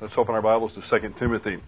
Let's 0.00 0.14
open 0.16 0.34
our 0.34 0.40
Bibles 0.40 0.72
to 0.72 0.98
2 0.98 1.14
Timothy. 1.18 1.58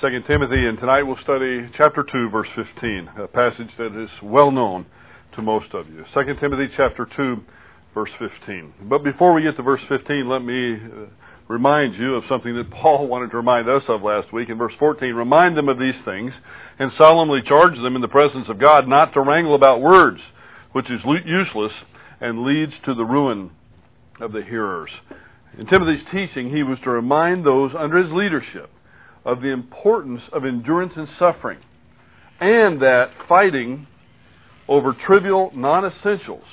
2 0.00 0.08
Timothy, 0.28 0.64
and 0.64 0.78
tonight 0.78 1.02
we'll 1.02 1.18
study 1.24 1.68
chapter 1.76 2.04
2, 2.04 2.30
verse 2.30 2.46
15, 2.54 3.10
a 3.18 3.26
passage 3.26 3.66
that 3.78 4.00
is 4.00 4.08
well 4.22 4.52
known 4.52 4.86
to 5.34 5.42
most 5.42 5.74
of 5.74 5.88
you. 5.88 6.04
2 6.14 6.34
Timothy 6.38 6.72
chapter 6.76 7.04
2, 7.16 7.36
verse 7.92 8.10
15. 8.20 8.74
But 8.82 9.02
before 9.02 9.34
we 9.34 9.42
get 9.42 9.56
to 9.56 9.64
verse 9.64 9.80
15, 9.88 10.28
let 10.28 10.44
me 10.44 10.74
uh, 10.74 11.06
remind 11.48 11.96
you 11.96 12.14
of 12.14 12.22
something 12.28 12.54
that 12.54 12.70
Paul 12.80 13.08
wanted 13.08 13.32
to 13.32 13.38
remind 13.38 13.68
us 13.68 13.82
of 13.88 14.02
last 14.02 14.32
week. 14.32 14.50
In 14.50 14.56
verse 14.56 14.74
14, 14.78 15.12
remind 15.12 15.56
them 15.56 15.68
of 15.68 15.76
these 15.76 15.98
things 16.04 16.32
and 16.78 16.92
solemnly 16.96 17.40
charge 17.44 17.74
them 17.74 17.96
in 17.96 18.02
the 18.02 18.06
presence 18.06 18.46
of 18.48 18.60
God 18.60 18.86
not 18.86 19.14
to 19.14 19.20
wrangle 19.20 19.56
about 19.56 19.80
words, 19.80 20.20
which 20.70 20.88
is 20.92 21.00
useless 21.26 21.72
and 22.20 22.44
leads 22.44 22.74
to 22.84 22.94
the 22.94 23.04
ruin 23.04 23.50
of 24.20 24.30
the 24.30 24.42
hearers. 24.42 24.90
In 25.58 25.66
Timothy's 25.66 26.04
teaching, 26.10 26.50
he 26.50 26.62
was 26.62 26.78
to 26.84 26.90
remind 26.90 27.44
those 27.44 27.72
under 27.78 28.02
his 28.02 28.12
leadership 28.12 28.70
of 29.24 29.40
the 29.40 29.52
importance 29.52 30.22
of 30.32 30.44
endurance 30.44 30.94
and 30.96 31.08
suffering, 31.18 31.58
and 32.40 32.82
that 32.82 33.10
fighting 33.28 33.86
over 34.68 34.92
trivial 35.06 35.52
non 35.54 35.84
essentials 35.84 36.44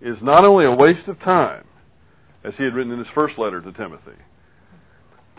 is 0.00 0.18
not 0.22 0.44
only 0.44 0.66
a 0.66 0.74
waste 0.74 1.08
of 1.08 1.18
time, 1.20 1.64
as 2.44 2.54
he 2.56 2.64
had 2.64 2.74
written 2.74 2.92
in 2.92 2.98
his 2.98 3.08
first 3.14 3.38
letter 3.38 3.60
to 3.60 3.72
Timothy, 3.72 4.18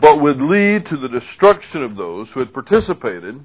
but 0.00 0.20
would 0.20 0.40
lead 0.40 0.86
to 0.86 0.96
the 0.96 1.08
destruction 1.08 1.82
of 1.82 1.96
those 1.96 2.28
who 2.34 2.40
had 2.40 2.52
participated, 2.52 3.40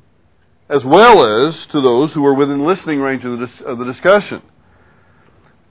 as 0.70 0.82
well 0.84 1.48
as 1.48 1.54
to 1.72 1.82
those 1.82 2.12
who 2.14 2.22
were 2.22 2.34
within 2.34 2.66
listening 2.66 3.00
range 3.00 3.24
of 3.24 3.40
the, 3.40 3.66
of 3.66 3.78
the 3.78 3.86
discussion. 3.86 4.42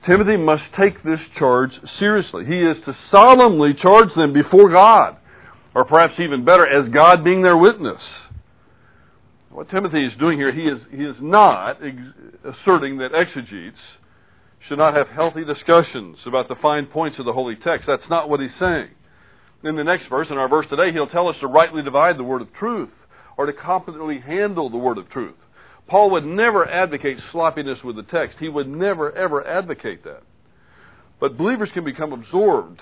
Timothy 0.06 0.36
must 0.36 0.64
take 0.78 1.02
this 1.02 1.20
charge 1.38 1.70
seriously. 1.98 2.44
He 2.44 2.60
is 2.60 2.76
to 2.84 2.96
solemnly 3.10 3.74
charge 3.74 4.14
them 4.14 4.32
before 4.32 4.70
God, 4.70 5.16
or 5.74 5.84
perhaps 5.84 6.14
even 6.18 6.44
better, 6.44 6.66
as 6.66 6.90
God 6.90 7.24
being 7.24 7.42
their 7.42 7.56
witness. 7.56 8.00
What 9.50 9.70
Timothy 9.70 10.04
is 10.04 10.12
doing 10.18 10.38
here, 10.38 10.52
he 10.52 10.62
is, 10.62 10.80
he 10.90 11.04
is 11.04 11.16
not 11.20 11.78
ex- 11.82 11.96
asserting 12.44 12.98
that 12.98 13.14
exegetes 13.14 13.78
should 14.68 14.78
not 14.78 14.94
have 14.94 15.08
healthy 15.08 15.44
discussions 15.44 16.18
about 16.26 16.48
the 16.48 16.56
fine 16.56 16.86
points 16.86 17.18
of 17.18 17.24
the 17.24 17.32
holy 17.32 17.54
text. 17.56 17.86
That's 17.86 18.08
not 18.10 18.28
what 18.28 18.40
he's 18.40 18.50
saying. 18.58 18.88
In 19.62 19.76
the 19.76 19.84
next 19.84 20.08
verse, 20.08 20.26
in 20.30 20.36
our 20.36 20.48
verse 20.48 20.66
today, 20.68 20.92
he'll 20.92 21.06
tell 21.06 21.28
us 21.28 21.36
to 21.40 21.46
rightly 21.46 21.82
divide 21.82 22.18
the 22.18 22.24
word 22.24 22.42
of 22.42 22.52
truth, 22.52 22.90
or 23.36 23.46
to 23.46 23.52
competently 23.52 24.20
handle 24.20 24.68
the 24.68 24.76
word 24.76 24.98
of 24.98 25.08
truth. 25.08 25.36
Paul 25.86 26.10
would 26.10 26.24
never 26.24 26.68
advocate 26.68 27.18
sloppiness 27.30 27.78
with 27.84 27.96
the 27.96 28.02
text. 28.02 28.36
He 28.40 28.48
would 28.48 28.68
never, 28.68 29.12
ever 29.12 29.46
advocate 29.46 30.04
that. 30.04 30.22
But 31.20 31.36
believers 31.36 31.68
can 31.72 31.84
become 31.84 32.12
absorbed 32.12 32.80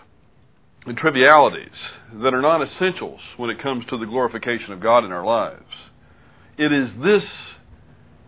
in 0.87 0.97
trivialities 0.97 1.75
that 2.23 2.35
are 2.35 2.41
non 2.41 2.63
essentials 2.63 3.21
when 3.37 3.51
it 3.51 3.63
comes 3.63 3.85
to 3.91 3.99
the 3.99 4.07
glorification 4.07 4.73
of 4.73 4.81
God 4.81 5.05
in 5.05 5.13
our 5.13 5.25
lives. 5.25 5.63
It 6.59 6.73
is 6.73 6.89
this 7.03 7.23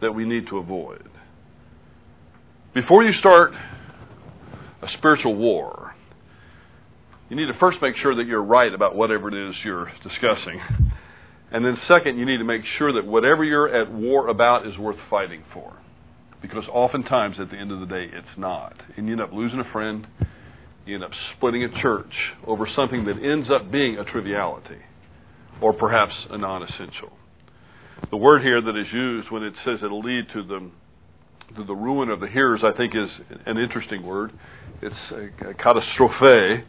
that 0.01 0.13
we 0.13 0.25
need 0.25 0.49
to 0.49 0.59
avoid. 0.59 1.09
Before 2.75 3.05
you 3.05 3.13
start 3.21 3.53
a 4.83 4.89
spiritual 4.99 5.37
war, 5.37 5.95
you 7.29 7.37
need 7.37 7.47
to 7.47 7.59
first 7.59 7.79
make 7.81 7.97
sure 7.97 8.15
that 8.17 8.27
you're 8.27 8.43
right 8.43 8.73
about 8.73 8.95
whatever 8.97 9.29
it 9.29 9.49
is 9.49 9.55
you're 9.65 9.91
discussing. 10.03 10.61
And 11.55 11.65
then, 11.65 11.79
second, 11.87 12.19
you 12.19 12.27
need 12.27 12.39
to 12.39 12.45
make 12.45 12.63
sure 12.79 12.93
that 12.95 13.07
whatever 13.07 13.45
you're 13.45 13.73
at 13.73 13.89
war 13.93 14.27
about 14.27 14.67
is 14.67 14.77
worth 14.77 14.99
fighting 15.09 15.45
for. 15.53 15.73
Because 16.43 16.65
oftentimes, 16.69 17.37
at 17.39 17.49
the 17.49 17.57
end 17.57 17.71
of 17.71 17.79
the 17.79 17.87
day, 17.87 18.07
it's 18.13 18.37
not. 18.37 18.75
And 18.97 19.07
you 19.07 19.13
end 19.13 19.23
up 19.23 19.33
losing 19.33 19.61
a 19.61 19.73
friend, 19.73 20.05
you 20.85 20.97
end 20.97 21.05
up 21.05 21.13
splitting 21.37 21.63
a 21.63 21.81
church 21.81 22.13
over 22.45 22.67
something 22.75 23.05
that 23.05 23.23
ends 23.23 23.49
up 23.55 23.71
being 23.71 23.99
a 23.99 24.05
triviality 24.05 24.83
or 25.61 25.73
perhaps 25.73 26.13
a 26.31 26.39
non 26.39 26.65
essential. 26.65 27.13
The 28.11 28.17
word 28.17 28.43
here 28.43 28.61
that 28.61 28.77
is 28.77 28.93
used 28.93 29.31
when 29.31 29.45
it 29.45 29.55
says 29.65 29.79
it'll 29.85 30.03
lead 30.03 30.25
to 30.33 30.43
the, 30.43 30.71
to 31.55 31.65
the 31.65 31.73
ruin 31.73 32.11
of 32.11 32.19
the 32.19 32.27
hearers, 32.27 32.63
I 32.65 32.77
think, 32.77 32.95
is 32.97 33.09
an 33.47 33.59
interesting 33.59 34.05
word. 34.05 34.33
It's 34.83 34.97
a, 35.13 35.51
a 35.51 35.55
catastrophe 35.55 36.65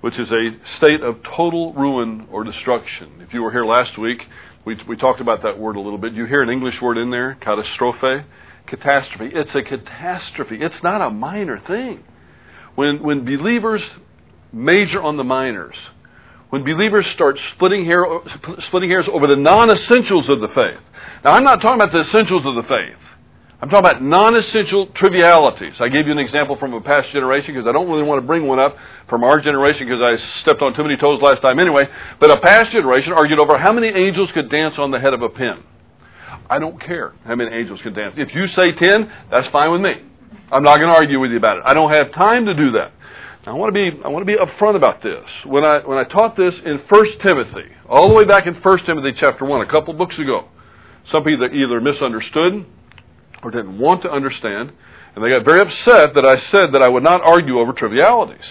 which 0.00 0.14
is 0.14 0.28
a 0.30 0.50
state 0.78 1.02
of 1.02 1.16
total 1.36 1.74
ruin 1.74 2.26
or 2.30 2.44
destruction. 2.44 3.20
If 3.20 3.34
you 3.34 3.42
were 3.42 3.50
here 3.50 3.64
last 3.64 3.98
week, 3.98 4.18
we, 4.64 4.76
we 4.88 4.96
talked 4.96 5.20
about 5.20 5.42
that 5.42 5.58
word 5.58 5.76
a 5.76 5.80
little 5.80 5.98
bit. 5.98 6.12
You 6.12 6.26
hear 6.26 6.42
an 6.42 6.50
English 6.50 6.74
word 6.82 6.98
in 6.98 7.10
there, 7.10 7.34
catastrophe, 7.40 8.26
catastrophe. 8.66 9.30
It's 9.34 9.50
a 9.54 9.62
catastrophe. 9.62 10.58
It's 10.60 10.82
not 10.82 11.00
a 11.00 11.10
minor 11.10 11.60
thing. 11.66 12.04
When, 12.74 13.02
when 13.02 13.24
believers 13.24 13.82
major 14.52 15.02
on 15.02 15.16
the 15.16 15.24
minors, 15.24 15.76
when 16.50 16.64
believers 16.64 17.06
start 17.14 17.38
splitting, 17.54 17.84
hair, 17.84 18.04
splitting 18.68 18.90
hairs 18.90 19.06
over 19.10 19.26
the 19.26 19.36
non 19.36 19.70
essentials 19.70 20.28
of 20.28 20.40
the 20.40 20.48
faith. 20.48 20.82
Now, 21.24 21.32
I'm 21.32 21.44
not 21.44 21.60
talking 21.60 21.80
about 21.80 21.92
the 21.92 22.04
essentials 22.08 22.44
of 22.44 22.56
the 22.56 22.68
faith. 22.68 22.98
I'm 23.60 23.68
talking 23.68 23.84
about 23.84 24.00
non 24.00 24.34
essential 24.36 24.88
trivialities. 24.96 25.74
I 25.80 25.88
gave 25.88 26.06
you 26.06 26.12
an 26.12 26.18
example 26.18 26.56
from 26.56 26.72
a 26.72 26.80
past 26.80 27.12
generation 27.12 27.52
because 27.52 27.68
I 27.68 27.72
don't 27.72 27.90
really 27.90 28.04
want 28.08 28.22
to 28.22 28.26
bring 28.26 28.46
one 28.46 28.58
up 28.58 28.74
from 29.08 29.22
our 29.22 29.38
generation 29.38 29.84
because 29.84 30.00
I 30.00 30.16
stepped 30.40 30.62
on 30.62 30.72
too 30.72 30.82
many 30.82 30.96
toes 30.96 31.20
last 31.20 31.42
time 31.42 31.60
anyway. 31.60 31.84
But 32.18 32.30
a 32.30 32.40
past 32.40 32.72
generation 32.72 33.12
argued 33.12 33.38
over 33.38 33.58
how 33.58 33.72
many 33.72 33.88
angels 33.88 34.30
could 34.32 34.50
dance 34.50 34.76
on 34.78 34.90
the 34.90 34.98
head 34.98 35.12
of 35.12 35.20
a 35.20 35.28
pin. 35.28 35.60
I 36.48 36.58
don't 36.58 36.80
care 36.80 37.12
how 37.26 37.36
many 37.36 37.54
angels 37.54 37.80
can 37.82 37.92
dance. 37.92 38.14
If 38.16 38.34
you 38.34 38.48
say 38.56 38.72
10, 38.72 39.12
that's 39.30 39.46
fine 39.52 39.70
with 39.70 39.82
me. 39.82 40.08
I'm 40.50 40.62
not 40.62 40.78
going 40.78 40.88
to 40.88 40.96
argue 40.96 41.20
with 41.20 41.30
you 41.30 41.36
about 41.36 41.58
it. 41.58 41.62
I 41.66 41.74
don't 41.74 41.92
have 41.92 42.14
time 42.14 42.46
to 42.46 42.54
do 42.54 42.72
that. 42.72 42.92
I 43.44 43.52
want 43.52 43.74
to 43.74 43.76
be 43.76 43.90
I 44.04 44.08
want 44.08 44.24
to 44.24 44.30
be 44.30 44.36
upfront 44.40 44.76
about 44.76 45.02
this. 45.02 45.24
When 45.44 45.64
I 45.64 45.80
when 45.84 45.98
I 45.98 46.04
taught 46.04 46.36
this 46.36 46.54
in 46.64 46.80
1 46.88 47.04
Timothy, 47.26 47.68
all 47.88 48.08
the 48.08 48.14
way 48.14 48.24
back 48.24 48.46
in 48.46 48.54
1 48.54 48.78
Timothy 48.86 49.12
chapter 49.20 49.44
1 49.44 49.66
a 49.66 49.70
couple 49.70 49.92
books 49.92 50.18
ago, 50.18 50.48
some 51.12 51.24
people 51.24 51.48
either 51.52 51.80
misunderstood 51.80 52.64
or 53.42 53.50
didn't 53.50 53.78
want 53.78 54.02
to 54.02 54.10
understand, 54.10 54.72
and 55.14 55.24
they 55.24 55.30
got 55.30 55.44
very 55.44 55.60
upset 55.60 56.14
that 56.14 56.24
I 56.24 56.36
said 56.52 56.72
that 56.72 56.82
I 56.82 56.88
would 56.88 57.02
not 57.02 57.20
argue 57.22 57.58
over 57.58 57.72
trivialities. 57.72 58.44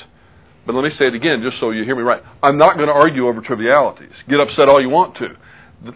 But 0.66 0.76
let 0.76 0.84
me 0.84 0.92
say 1.00 1.08
it 1.08 1.16
again, 1.16 1.42
just 1.42 1.60
so 1.60 1.72
you 1.72 1.84
hear 1.84 1.96
me 1.96 2.04
right. 2.04 2.22
I'm 2.44 2.58
not 2.58 2.76
going 2.76 2.88
to 2.88 2.94
argue 2.94 3.28
over 3.28 3.42
trivialities. 3.42 4.14
Get 4.30 4.40
upset 4.40 4.68
all 4.70 4.82
you 4.82 4.90
want 4.90 5.18
to. 5.18 5.30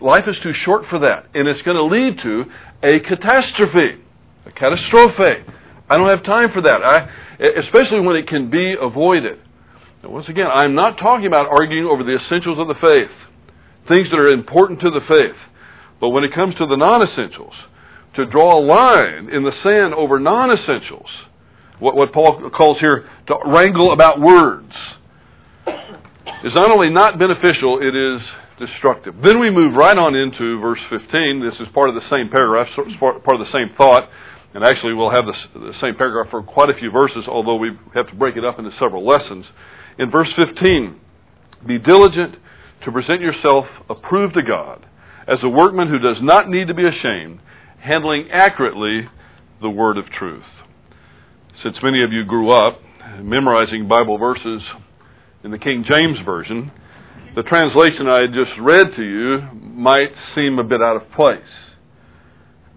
Life 0.02 0.24
is 0.28 0.36
too 0.42 0.54
short 0.66 0.86
for 0.90 1.00
that, 1.00 1.28
and 1.36 1.48
it's 1.48 1.62
going 1.62 1.76
to 1.76 1.84
lead 1.84 2.18
to 2.24 2.46
a 2.82 3.00
catastrophe, 3.04 4.02
a 4.46 4.52
catastrophe. 4.52 5.44
I 5.90 5.98
don't 5.98 6.10
have 6.10 6.24
time 6.24 6.50
for 6.54 6.62
that, 6.62 6.80
I, 6.82 7.06
especially 7.60 8.00
when 8.00 8.16
it 8.16 8.28
can 8.28 8.50
be 8.50 8.76
avoided. 8.80 9.40
Now, 10.02 10.10
once 10.10 10.30
again, 10.30 10.48
I'm 10.48 10.76
not 10.76 10.98
talking 10.98 11.28
about 11.28 11.48
arguing 11.48 11.86
over 11.86 12.04
the 12.04 12.16
essentials 12.16 12.58
of 12.58 12.68
the 12.68 12.80
faith, 12.80 13.12
things 13.88 14.10
that 14.12 14.18
are 14.18 14.30
important 14.30 14.80
to 14.82 14.90
the 14.90 15.02
faith. 15.08 15.36
But 16.00 16.10
when 16.10 16.24
it 16.24 16.34
comes 16.34 16.56
to 16.56 16.66
the 16.66 16.78
non 16.78 17.04
essentials, 17.04 17.54
to 18.16 18.26
draw 18.26 18.58
a 18.58 18.62
line 18.62 19.30
in 19.34 19.44
the 19.44 19.52
sand 19.64 19.94
over 19.94 20.20
non 20.20 20.52
essentials. 20.52 21.10
What, 21.80 21.96
what 21.96 22.14
Paul 22.14 22.50
calls 22.56 22.80
here 22.80 23.10
to 23.28 23.36
wrangle 23.48 23.92
about 23.92 24.22
words 24.22 24.72
is 25.68 26.54
not 26.56 26.72
only 26.72 26.90
not 26.90 27.18
beneficial, 27.18 27.80
it 27.82 27.96
is 27.96 28.22
destructive. 28.60 29.16
Then 29.24 29.40
we 29.40 29.50
move 29.50 29.74
right 29.76 29.98
on 29.98 30.16
into 30.16 30.60
verse 30.60 30.80
15. 30.90 31.42
This 31.44 31.60
is 31.60 31.68
part 31.74 31.90
of 31.90 31.96
the 31.96 32.06
same 32.10 32.30
paragraph, 32.30 32.68
part 33.00 33.40
of 33.40 33.40
the 33.40 33.52
same 33.52 33.76
thought. 33.76 34.10
And 34.54 34.64
actually, 34.64 34.94
we'll 34.94 35.10
have 35.10 35.26
the 35.26 35.74
same 35.82 35.96
paragraph 35.96 36.30
for 36.30 36.44
quite 36.44 36.70
a 36.70 36.78
few 36.78 36.92
verses, 36.92 37.26
although 37.28 37.56
we 37.56 37.72
have 37.96 38.08
to 38.10 38.16
break 38.16 38.38
it 38.38 38.46
up 38.46 38.60
into 38.60 38.70
several 38.80 39.06
lessons. 39.06 39.46
In 39.98 40.12
verse 40.12 40.30
15, 40.38 41.00
be 41.66 41.80
diligent 41.80 42.36
to 42.86 42.92
present 42.92 43.22
yourself 43.22 43.66
approved 43.90 44.36
to 44.36 44.44
God 44.44 44.86
as 45.28 45.40
a 45.42 45.50
workman 45.50 45.88
who 45.88 45.98
does 45.98 46.18
not 46.22 46.50
need 46.50 46.68
to 46.68 46.74
be 46.74 46.86
ashamed 46.86 47.40
handling 47.84 48.30
accurately 48.32 49.10
the 49.62 49.70
word 49.70 49.98
of 49.98 50.06
truth. 50.06 50.44
Since 51.62 51.78
many 51.84 52.04
of 52.04 52.14
you 52.14 52.24
grew 52.24 52.52
up 52.52 52.80
memorizing 53.22 53.90
Bible 53.90 54.18
verses 54.18 54.62
in 55.44 55.52
the 55.52 55.58
King 55.58 55.84
James 55.88 56.18
Version, 56.26 56.72
the 57.36 57.44
translation 57.44 58.08
I 58.08 58.28
just 58.28 58.58
read 58.62 58.96
to 58.96 59.04
you 59.04 59.42
might 59.62 60.12
seem 60.34 60.60
a 60.60 60.64
bit 60.64 60.82
out 60.82 60.96
of 60.96 61.12
place. 61.12 61.42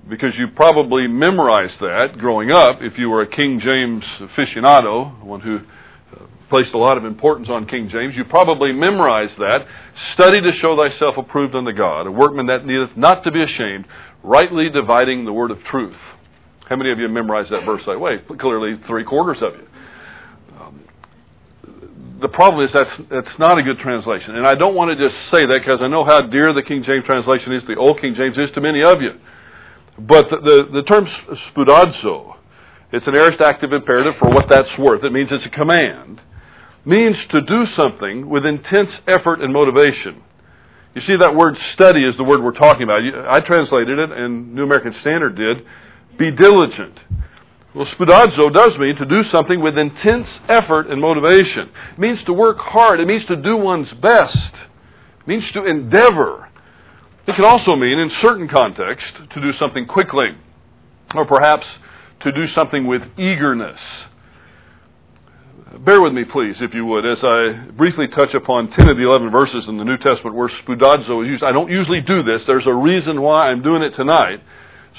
Because 0.08 0.30
you 0.38 0.46
probably 0.54 1.06
memorized 1.06 1.78
that 1.80 2.18
growing 2.18 2.50
up 2.50 2.78
if 2.80 2.94
you 2.98 3.08
were 3.08 3.22
a 3.22 3.28
King 3.28 3.60
James 3.62 4.02
aficionado, 4.20 5.24
one 5.24 5.40
who 5.40 5.58
uh, 5.58 6.26
placed 6.48 6.74
a 6.74 6.78
lot 6.78 6.96
of 6.96 7.04
importance 7.04 7.48
on 7.50 7.66
King 7.66 7.88
James. 7.92 8.14
You 8.16 8.24
probably 8.24 8.72
memorized 8.72 9.36
that. 9.38 9.66
Study 10.14 10.40
to 10.40 10.50
show 10.60 10.76
thyself 10.76 11.16
approved 11.18 11.54
unto 11.54 11.72
God, 11.72 12.06
a 12.06 12.10
workman 12.10 12.46
that 12.46 12.64
needeth 12.64 12.96
not 12.96 13.24
to 13.24 13.30
be 13.30 13.42
ashamed, 13.42 13.86
rightly 14.26 14.68
dividing 14.68 15.24
the 15.24 15.32
word 15.32 15.50
of 15.50 15.58
truth. 15.70 15.96
How 16.68 16.74
many 16.74 16.90
of 16.90 16.98
you 16.98 17.08
memorized 17.08 17.52
that 17.52 17.64
verse 17.64 17.82
that 17.86 17.98
way? 17.98 18.18
Clearly, 18.40 18.74
three 18.88 19.04
quarters 19.04 19.38
of 19.40 19.52
you. 19.54 19.66
Um, 20.58 20.84
the 22.20 22.28
problem 22.28 22.64
is 22.66 22.70
that's 22.74 22.90
that's 23.08 23.38
not 23.38 23.56
a 23.56 23.62
good 23.62 23.78
translation, 23.78 24.34
and 24.34 24.46
I 24.46 24.56
don't 24.56 24.74
want 24.74 24.90
to 24.90 24.96
just 24.98 25.14
say 25.32 25.46
that 25.46 25.60
because 25.62 25.78
I 25.80 25.86
know 25.86 26.04
how 26.04 26.26
dear 26.26 26.52
the 26.52 26.62
King 26.62 26.82
James 26.84 27.04
translation 27.06 27.52
is, 27.54 27.62
the 27.68 27.76
Old 27.76 28.00
King 28.00 28.14
James 28.16 28.36
is 28.36 28.50
to 28.54 28.60
many 28.60 28.82
of 28.82 29.00
you. 29.00 29.12
But 29.98 30.26
the 30.28 30.38
the, 30.42 30.82
the 30.82 30.82
term 30.82 31.06
spoudazo, 31.54 32.34
it's 32.92 33.06
an 33.06 33.14
aorist 33.14 33.40
active 33.40 33.72
imperative 33.72 34.14
for 34.18 34.28
what 34.28 34.46
that's 34.50 34.74
worth. 34.76 35.04
It 35.04 35.12
means 35.12 35.28
it's 35.30 35.46
a 35.46 35.56
command. 35.56 36.20
means 36.84 37.16
to 37.30 37.40
do 37.42 37.64
something 37.78 38.28
with 38.28 38.44
intense 38.44 38.90
effort 39.06 39.40
and 39.40 39.52
motivation. 39.52 40.22
You 40.96 41.02
see, 41.06 41.16
that 41.20 41.36
word 41.36 41.56
study 41.74 42.08
is 42.08 42.16
the 42.16 42.24
word 42.24 42.42
we're 42.42 42.56
talking 42.56 42.84
about. 42.84 43.02
I 43.28 43.40
translated 43.40 43.98
it, 43.98 44.10
and 44.12 44.54
New 44.54 44.64
American 44.64 44.94
Standard 45.02 45.36
did. 45.36 45.58
Be 46.18 46.30
diligent. 46.30 46.98
Well, 47.74 47.86
spoudazo 47.92 48.50
does 48.50 48.78
mean 48.78 48.96
to 48.96 49.04
do 49.04 49.20
something 49.30 49.60
with 49.60 49.76
intense 49.76 50.26
effort 50.48 50.86
and 50.86 50.98
motivation. 50.98 51.68
It 51.92 51.98
means 51.98 52.18
to 52.24 52.32
work 52.32 52.56
hard. 52.60 53.00
It 53.00 53.06
means 53.06 53.26
to 53.26 53.36
do 53.36 53.58
one's 53.58 53.92
best. 54.00 54.54
It 55.20 55.28
means 55.28 55.44
to 55.52 55.66
endeavor. 55.66 56.48
It 57.28 57.36
can 57.36 57.44
also 57.44 57.76
mean, 57.76 57.98
in 57.98 58.10
certain 58.22 58.48
contexts, 58.48 59.10
to 59.34 59.40
do 59.42 59.52
something 59.60 59.84
quickly, 59.84 60.28
or 61.14 61.26
perhaps 61.26 61.66
to 62.22 62.32
do 62.32 62.46
something 62.56 62.86
with 62.86 63.02
eagerness. 63.18 63.78
Bear 65.84 66.00
with 66.00 66.14
me, 66.14 66.24
please, 66.24 66.56
if 66.60 66.72
you 66.72 66.86
would, 66.86 67.04
as 67.04 67.18
I 67.20 67.68
briefly 67.76 68.08
touch 68.08 68.32
upon 68.32 68.70
10 68.70 68.88
of 68.88 68.96
the 68.96 69.04
11 69.04 69.28
verses 69.30 69.66
in 69.68 69.76
the 69.76 69.84
New 69.84 69.98
Testament 69.98 70.32
where 70.32 70.48
spoudazo 70.64 71.20
is 71.20 71.28
used. 71.28 71.44
I 71.44 71.52
don't 71.52 71.68
usually 71.68 72.00
do 72.00 72.22
this. 72.22 72.40
There's 72.46 72.66
a 72.66 72.72
reason 72.72 73.20
why 73.20 73.50
I'm 73.50 73.60
doing 73.60 73.82
it 73.82 73.92
tonight. 73.92 74.40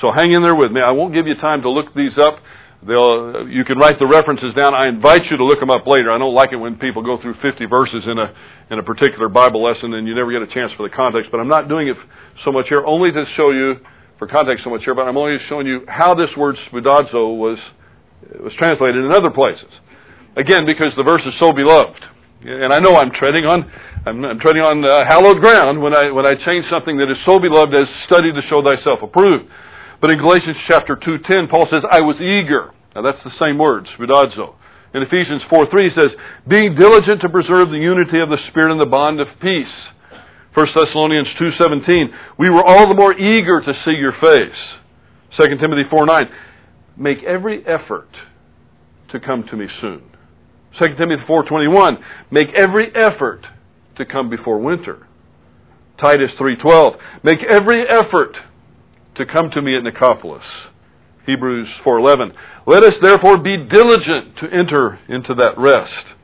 So 0.01 0.11
hang 0.13 0.33
in 0.33 0.43
there 0.43 0.53
with 0.53 0.71
me. 0.71 0.81
I 0.81 0.91
won't 0.91 1.15
give 1.15 1.25
you 1.25 1.33
time 1.35 1.63
to 1.63 1.69
look 1.69 1.95
these 1.95 2.13
up. 2.19 2.37
They'll, 2.85 3.49
you 3.49 3.65
can 3.65 3.79
write 3.79 3.97
the 3.97 4.05
references 4.05 4.53
down. 4.53 4.75
I 4.75 4.87
invite 4.87 5.25
you 5.31 5.37
to 5.37 5.45
look 5.45 5.59
them 5.59 5.71
up 5.71 5.87
later. 5.87 6.11
I 6.11 6.19
don't 6.19 6.35
like 6.35 6.53
it 6.53 6.57
when 6.61 6.75
people 6.77 7.01
go 7.01 7.17
through 7.19 7.41
50 7.41 7.65
verses 7.65 8.03
in 8.05 8.19
a, 8.19 8.29
in 8.69 8.77
a 8.77 8.83
particular 8.83 9.29
Bible 9.29 9.63
lesson 9.63 9.95
and 9.95 10.05
you 10.07 10.13
never 10.13 10.29
get 10.29 10.45
a 10.45 10.53
chance 10.53 10.71
for 10.77 10.87
the 10.87 10.93
context. 10.93 11.31
But 11.31 11.39
I'm 11.39 11.49
not 11.49 11.69
doing 11.69 11.87
it 11.87 11.97
so 12.45 12.51
much 12.51 12.67
here, 12.69 12.85
only 12.85 13.11
to 13.11 13.25
show 13.35 13.49
you, 13.49 13.81
for 14.19 14.27
context 14.27 14.63
so 14.63 14.69
much 14.69 14.83
here, 14.83 14.93
but 14.93 15.07
I'm 15.07 15.17
only 15.17 15.37
showing 15.49 15.65
you 15.65 15.85
how 15.87 16.13
this 16.13 16.29
word 16.37 16.55
spoudazo 16.69 17.37
was, 17.37 17.57
was 18.41 18.53
translated 18.57 19.03
in 19.03 19.11
other 19.11 19.31
places. 19.31 19.69
Again, 20.37 20.69
because 20.69 20.93
the 20.95 21.03
verse 21.03 21.25
is 21.25 21.33
so 21.41 21.51
beloved. 21.51 21.97
And 22.45 22.69
I 22.71 22.77
know 22.77 22.93
I'm 22.93 23.09
treading 23.09 23.49
on, 23.49 23.65
I'm, 24.05 24.23
I'm 24.23 24.39
treading 24.39 24.61
on 24.61 24.85
uh, 24.85 25.01
hallowed 25.09 25.41
ground 25.41 25.81
when 25.81 25.97
I, 25.97 26.13
when 26.13 26.29
I 26.29 26.37
change 26.37 26.69
something 26.69 27.01
that 27.01 27.09
is 27.09 27.17
so 27.25 27.41
beloved 27.41 27.73
as 27.73 27.89
study 28.05 28.29
to 28.29 28.41
show 28.45 28.61
thyself 28.61 29.01
approved. 29.01 29.49
But 29.97 30.13
in 30.13 30.21
Galatians 30.21 30.55
chapter 30.69 30.95
2.10, 30.95 31.49
Paul 31.49 31.65
says, 31.73 31.81
I 31.89 32.05
was 32.05 32.21
eager. 32.21 32.69
Now 32.93 33.01
that's 33.01 33.21
the 33.25 33.33
same 33.41 33.57
words. 33.57 33.89
In 33.97 35.01
Ephesians 35.01 35.41
4.3 35.49 35.73
he 35.81 35.93
says, 35.97 36.13
being 36.45 36.77
diligent 36.77 37.21
to 37.25 37.29
preserve 37.29 37.73
the 37.73 37.81
unity 37.81 38.21
of 38.21 38.29
the 38.29 38.37
Spirit 38.53 38.71
in 38.71 38.77
the 38.77 38.85
bond 38.85 39.19
of 39.19 39.27
peace. 39.41 39.73
1 40.53 40.67
Thessalonians 40.77 41.27
2.17, 41.41 42.13
we 42.37 42.49
were 42.49 42.63
all 42.63 42.87
the 42.87 42.95
more 42.95 43.13
eager 43.13 43.61
to 43.61 43.73
see 43.85 43.97
your 43.97 44.13
face. 44.21 44.57
2 45.37 45.57
Timothy 45.57 45.89
4.9, 45.89 46.29
make 46.95 47.23
every 47.23 47.65
effort 47.65 48.09
to 49.09 49.19
come 49.19 49.43
to 49.49 49.57
me 49.57 49.67
soon. 49.81 50.16
2 50.79 50.95
Timothy 50.95 51.23
4.21, 51.27 51.97
make 52.31 52.47
every 52.55 52.89
effort 52.95 53.45
to 53.97 54.05
come 54.05 54.29
before 54.29 54.59
winter. 54.59 55.07
Titus 55.99 56.31
3.12, 56.39 56.97
make 57.23 57.39
every 57.49 57.85
effort 57.87 58.35
to 59.15 59.25
come 59.25 59.49
to 59.51 59.61
me 59.61 59.75
at 59.75 59.83
Nicopolis. 59.83 60.43
Hebrews 61.25 61.67
4:11. 61.85 62.31
Let 62.65 62.83
us 62.83 62.93
therefore 63.01 63.37
be 63.37 63.57
diligent 63.57 64.37
to 64.37 64.47
enter 64.49 64.97
into 65.09 65.33
that 65.35 65.57
rest. 65.57 66.15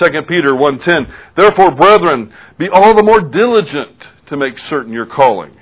2 0.00 0.22
Peter 0.26 0.52
1:10. 0.52 1.06
Therefore, 1.36 1.70
brethren, 1.70 2.32
be 2.58 2.68
all 2.68 2.94
the 2.94 3.04
more 3.04 3.20
diligent 3.20 3.96
to 4.28 4.36
make 4.36 4.54
certain 4.68 4.92
your 4.92 5.06
calling. 5.06 5.52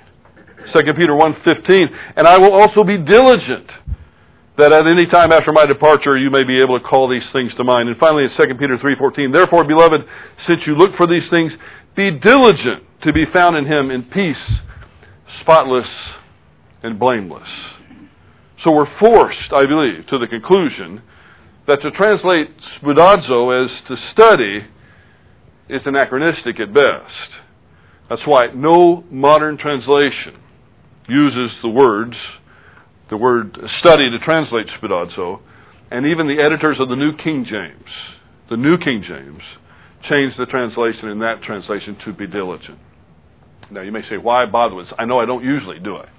2 0.73 0.93
Peter 0.95 1.13
1:15. 1.13 1.89
And 2.15 2.27
I 2.27 2.37
will 2.39 2.53
also 2.53 2.83
be 2.83 2.97
diligent 2.97 3.69
that 4.61 4.71
at 4.71 4.85
any 4.85 5.07
time 5.07 5.31
after 5.31 5.51
my 5.51 5.65
departure 5.65 6.17
you 6.17 6.29
may 6.29 6.43
be 6.43 6.61
able 6.61 6.77
to 6.79 6.85
call 6.85 7.09
these 7.09 7.25
things 7.33 7.51
to 7.57 7.63
mind. 7.63 7.89
And 7.89 7.97
finally 7.97 8.23
in 8.25 8.29
2 8.37 8.59
Peter 8.59 8.77
3:14. 8.77 9.33
Therefore, 9.33 9.63
beloved, 9.63 10.05
since 10.47 10.61
you 10.67 10.75
look 10.75 10.95
for 10.95 11.07
these 11.07 11.27
things, 11.29 11.51
be 11.95 12.11
diligent 12.11 12.83
to 13.01 13.11
be 13.11 13.25
found 13.33 13.57
in 13.57 13.65
him 13.65 13.89
in 13.89 14.03
peace, 14.03 14.61
spotless 15.41 15.89
and 16.83 16.99
blameless. 16.99 17.49
So 18.63 18.71
we're 18.71 18.99
forced, 18.99 19.51
I 19.51 19.65
believe, 19.65 20.05
to 20.07 20.19
the 20.19 20.27
conclusion 20.27 21.01
that 21.67 21.81
to 21.81 21.91
translate 21.91 22.51
spoudazo 22.77 23.65
as 23.65 23.71
to 23.87 23.95
study 24.11 24.67
is 25.69 25.81
anachronistic 25.85 26.59
at 26.59 26.73
best. 26.73 27.29
That's 28.09 28.21
why 28.25 28.47
no 28.53 29.03
modern 29.09 29.57
translation 29.57 30.35
uses 31.07 31.51
the 31.61 31.69
words, 31.69 32.15
the 33.11 33.17
word 33.17 33.59
study 33.79 34.09
to 34.09 34.17
translate 34.19 34.67
spoudazo, 34.81 35.41
and 35.91 36.07
even 36.07 36.27
the 36.27 36.41
editors 36.41 36.77
of 36.79 36.87
the 36.87 36.95
New 36.95 37.11
King 37.17 37.45
James, 37.47 37.91
the 38.49 38.55
New 38.55 38.77
King 38.77 39.03
James, 39.05 39.41
changed 40.09 40.39
the 40.39 40.45
translation 40.45 41.09
in 41.09 41.19
that 41.19 41.43
translation 41.43 41.97
to 42.05 42.13
be 42.13 42.25
diligent. 42.25 42.79
Now 43.69 43.81
you 43.81 43.91
may 43.91 44.01
say, 44.09 44.17
why 44.17 44.45
bother 44.45 44.75
with 44.75 44.87
this? 44.87 44.95
I 44.97 45.05
know 45.05 45.19
I 45.19 45.25
don't 45.25 45.43
usually 45.43 45.77
do 45.79 45.97
it. 45.97 46.09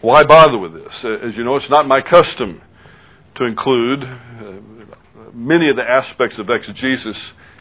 Why 0.00 0.24
bother 0.24 0.58
with 0.58 0.74
this? 0.74 0.92
Uh, 1.04 1.26
as 1.26 1.34
you 1.36 1.44
know, 1.44 1.56
it's 1.56 1.70
not 1.70 1.86
my 1.86 2.00
custom 2.02 2.62
to 3.36 3.44
include 3.44 4.02
uh, 4.02 5.30
many 5.32 5.70
of 5.70 5.76
the 5.76 5.82
aspects 5.82 6.36
of 6.38 6.50
exegesis 6.50 7.16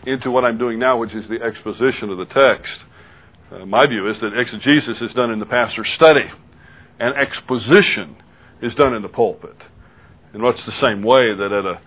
into 0.07 0.31
what 0.31 0.43
I'm 0.45 0.57
doing 0.57 0.79
now, 0.79 0.97
which 0.97 1.13
is 1.13 1.25
the 1.29 1.45
exposition 1.45 2.09
of 2.09 2.17
the 2.17 2.25
text. 2.25 2.73
Uh, 3.51 3.65
my 3.65 3.85
view 3.85 4.09
is 4.09 4.17
that 4.21 4.33
exegesis 4.33 4.97
is 5.01 5.13
done 5.15 5.29
in 5.29 5.39
the 5.39 5.45
pastor's 5.45 5.89
study, 5.95 6.25
and 6.99 7.15
exposition 7.15 8.17
is 8.61 8.73
done 8.75 8.93
in 8.93 9.01
the 9.01 9.09
pulpit. 9.09 9.55
In 10.33 10.41
much 10.41 10.55
the 10.65 10.73
same 10.81 11.03
way 11.03 11.33
that 11.35 11.51
at 11.51 11.65
a 11.65 11.81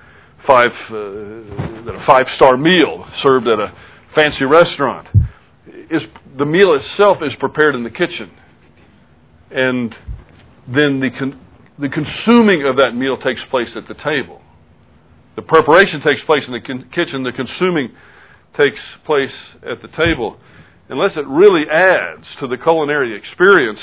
five 0.46 0.72
uh, 0.88 1.84
that 1.84 1.94
a 1.94 2.04
five 2.06 2.26
star 2.36 2.56
meal 2.56 3.06
served 3.22 3.46
at 3.46 3.58
a 3.58 3.72
fancy 4.14 4.44
restaurant 4.44 5.08
is 5.90 6.02
the 6.38 6.46
meal 6.46 6.74
itself 6.74 7.18
is 7.22 7.32
prepared 7.38 7.74
in 7.74 7.84
the 7.84 7.90
kitchen, 7.90 8.30
and 9.50 9.94
then 10.66 11.00
the, 11.00 11.10
con- 11.16 11.40
the 11.78 11.88
consuming 11.88 12.66
of 12.66 12.76
that 12.76 12.92
meal 12.94 13.16
takes 13.16 13.40
place 13.50 13.68
at 13.76 13.86
the 13.88 13.94
table. 14.02 14.40
The 15.36 15.42
preparation 15.42 16.00
takes 16.04 16.22
place 16.26 16.42
in 16.46 16.52
the 16.52 16.60
con- 16.60 16.88
kitchen, 16.94 17.22
the 17.22 17.32
consuming 17.32 17.90
takes 18.56 18.80
place 19.04 19.34
at 19.62 19.82
the 19.82 19.88
table. 19.96 20.38
Unless 20.88 21.12
it 21.16 21.26
really 21.26 21.64
adds 21.70 22.26
to 22.40 22.48
the 22.48 22.56
culinary 22.56 23.16
experience, 23.16 23.78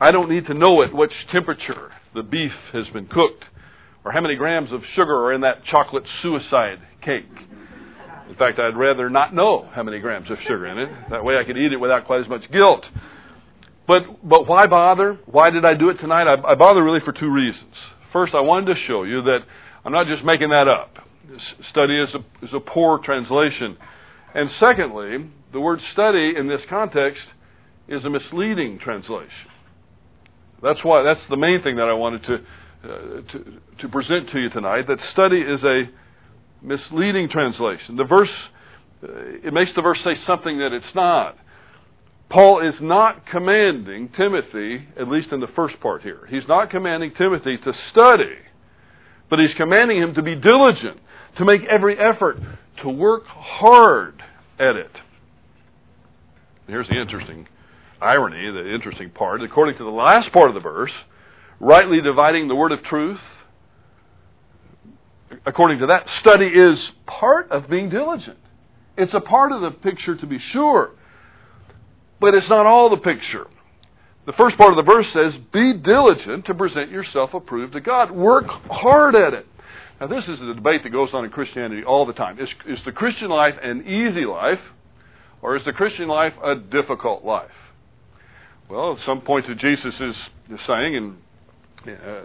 I 0.00 0.10
don't 0.10 0.28
need 0.28 0.46
to 0.46 0.54
know 0.54 0.82
at 0.82 0.92
which 0.92 1.12
temperature 1.30 1.92
the 2.14 2.22
beef 2.22 2.52
has 2.72 2.86
been 2.92 3.06
cooked 3.06 3.44
or 4.04 4.12
how 4.12 4.20
many 4.20 4.36
grams 4.36 4.72
of 4.72 4.80
sugar 4.94 5.14
are 5.14 5.32
in 5.32 5.42
that 5.42 5.64
chocolate 5.64 6.04
suicide 6.22 6.78
cake. 7.04 7.26
In 8.28 8.36
fact, 8.36 8.58
I'd 8.58 8.76
rather 8.76 9.10
not 9.10 9.34
know 9.34 9.68
how 9.72 9.82
many 9.82 9.98
grams 9.98 10.30
of 10.30 10.38
sugar 10.42 10.66
in 10.66 10.78
it. 10.78 10.88
That 11.10 11.24
way 11.24 11.36
I 11.36 11.44
could 11.44 11.56
eat 11.56 11.72
it 11.72 11.76
without 11.76 12.06
quite 12.06 12.20
as 12.20 12.28
much 12.28 12.42
guilt. 12.52 12.84
But, 13.86 14.02
but 14.22 14.46
why 14.46 14.66
bother? 14.66 15.18
Why 15.26 15.50
did 15.50 15.64
I 15.64 15.74
do 15.74 15.90
it 15.90 15.94
tonight? 15.94 16.28
I, 16.28 16.52
I 16.52 16.54
bother 16.54 16.82
really 16.82 17.00
for 17.04 17.12
two 17.12 17.30
reasons. 17.30 17.74
First, 18.12 18.34
I 18.34 18.40
wanted 18.40 18.74
to 18.74 18.80
show 18.86 19.02
you 19.02 19.22
that 19.22 19.40
I'm 19.84 19.92
not 19.92 20.06
just 20.06 20.24
making 20.24 20.50
that 20.50 20.68
up. 20.68 20.94
This 21.28 21.40
Study 21.70 21.98
is 21.98 22.08
a, 22.14 22.44
is 22.44 22.52
a 22.54 22.60
poor 22.60 23.00
translation. 23.04 23.76
And 24.34 24.48
secondly, 24.60 25.28
the 25.52 25.60
word 25.60 25.80
study 25.92 26.34
in 26.36 26.48
this 26.48 26.60
context 26.68 27.22
is 27.88 28.04
a 28.04 28.10
misleading 28.10 28.78
translation. 28.78 29.49
That's 30.62 30.80
why 30.82 31.02
that's 31.02 31.20
the 31.28 31.36
main 31.36 31.62
thing 31.62 31.76
that 31.76 31.88
I 31.88 31.94
wanted 31.94 32.22
to, 32.24 32.34
uh, 32.34 32.88
to, 33.32 33.60
to 33.80 33.88
present 33.88 34.30
to 34.30 34.38
you 34.38 34.50
tonight. 34.50 34.86
That 34.88 34.98
study 35.12 35.40
is 35.40 35.62
a 35.64 35.84
misleading 36.62 37.28
translation. 37.28 37.96
The 37.96 38.04
verse 38.04 38.28
uh, 39.02 39.08
it 39.44 39.52
makes 39.52 39.70
the 39.74 39.82
verse 39.82 39.98
say 40.04 40.14
something 40.26 40.58
that 40.58 40.72
it's 40.72 40.94
not. 40.94 41.36
Paul 42.28 42.66
is 42.66 42.74
not 42.80 43.26
commanding 43.26 44.10
Timothy, 44.16 44.86
at 44.98 45.08
least 45.08 45.32
in 45.32 45.40
the 45.40 45.48
first 45.48 45.80
part 45.80 46.02
here, 46.02 46.26
he's 46.28 46.46
not 46.48 46.70
commanding 46.70 47.12
Timothy 47.16 47.56
to 47.56 47.72
study, 47.90 48.36
but 49.28 49.38
he's 49.38 49.54
commanding 49.56 49.98
him 49.98 50.14
to 50.14 50.22
be 50.22 50.36
diligent, 50.36 51.00
to 51.38 51.44
make 51.44 51.62
every 51.68 51.98
effort, 51.98 52.36
to 52.82 52.88
work 52.88 53.24
hard 53.26 54.22
at 54.60 54.76
it. 54.76 54.92
Here's 56.68 56.88
the 56.88 57.00
interesting 57.00 57.48
irony, 58.00 58.50
the 58.50 58.74
interesting 58.74 59.10
part. 59.10 59.42
According 59.42 59.78
to 59.78 59.84
the 59.84 59.90
last 59.90 60.32
part 60.32 60.48
of 60.48 60.54
the 60.54 60.60
verse, 60.60 60.92
rightly 61.58 62.00
dividing 62.00 62.48
the 62.48 62.54
word 62.54 62.72
of 62.72 62.82
truth, 62.84 63.20
according 65.46 65.78
to 65.80 65.86
that, 65.86 66.06
study 66.20 66.46
is 66.46 66.78
part 67.06 67.50
of 67.50 67.68
being 67.68 67.90
diligent. 67.90 68.38
It's 68.96 69.14
a 69.14 69.20
part 69.20 69.52
of 69.52 69.60
the 69.60 69.70
picture 69.70 70.16
to 70.16 70.26
be 70.26 70.38
sure. 70.52 70.92
But 72.20 72.34
it's 72.34 72.48
not 72.48 72.66
all 72.66 72.90
the 72.90 72.98
picture. 72.98 73.46
The 74.26 74.32
first 74.32 74.58
part 74.58 74.76
of 74.76 74.84
the 74.84 74.92
verse 74.92 75.06
says, 75.14 75.40
Be 75.52 75.74
diligent 75.78 76.46
to 76.46 76.54
present 76.54 76.90
yourself 76.90 77.32
approved 77.32 77.72
to 77.72 77.80
God. 77.80 78.10
Work 78.10 78.46
hard 78.70 79.14
at 79.14 79.32
it. 79.32 79.46
Now, 80.00 80.06
this 80.06 80.24
is 80.24 80.40
a 80.40 80.54
debate 80.54 80.82
that 80.82 80.90
goes 80.90 81.10
on 81.12 81.24
in 81.24 81.30
Christianity 81.30 81.82
all 81.84 82.06
the 82.06 82.12
time. 82.12 82.38
Is, 82.38 82.48
is 82.66 82.78
the 82.84 82.92
Christian 82.92 83.28
life 83.28 83.54
an 83.62 83.82
easy 83.82 84.24
life, 84.24 84.60
or 85.42 85.56
is 85.56 85.64
the 85.64 85.72
Christian 85.72 86.08
life 86.08 86.32
a 86.42 86.54
difficult 86.54 87.24
life? 87.24 87.50
Well, 88.70 88.92
at 88.92 88.98
some 89.04 89.22
points 89.22 89.48
that 89.48 89.58
Jesus 89.58 89.94
is, 90.00 90.14
saying, 90.66 90.96
and 90.96 91.16
uh, 91.88 92.20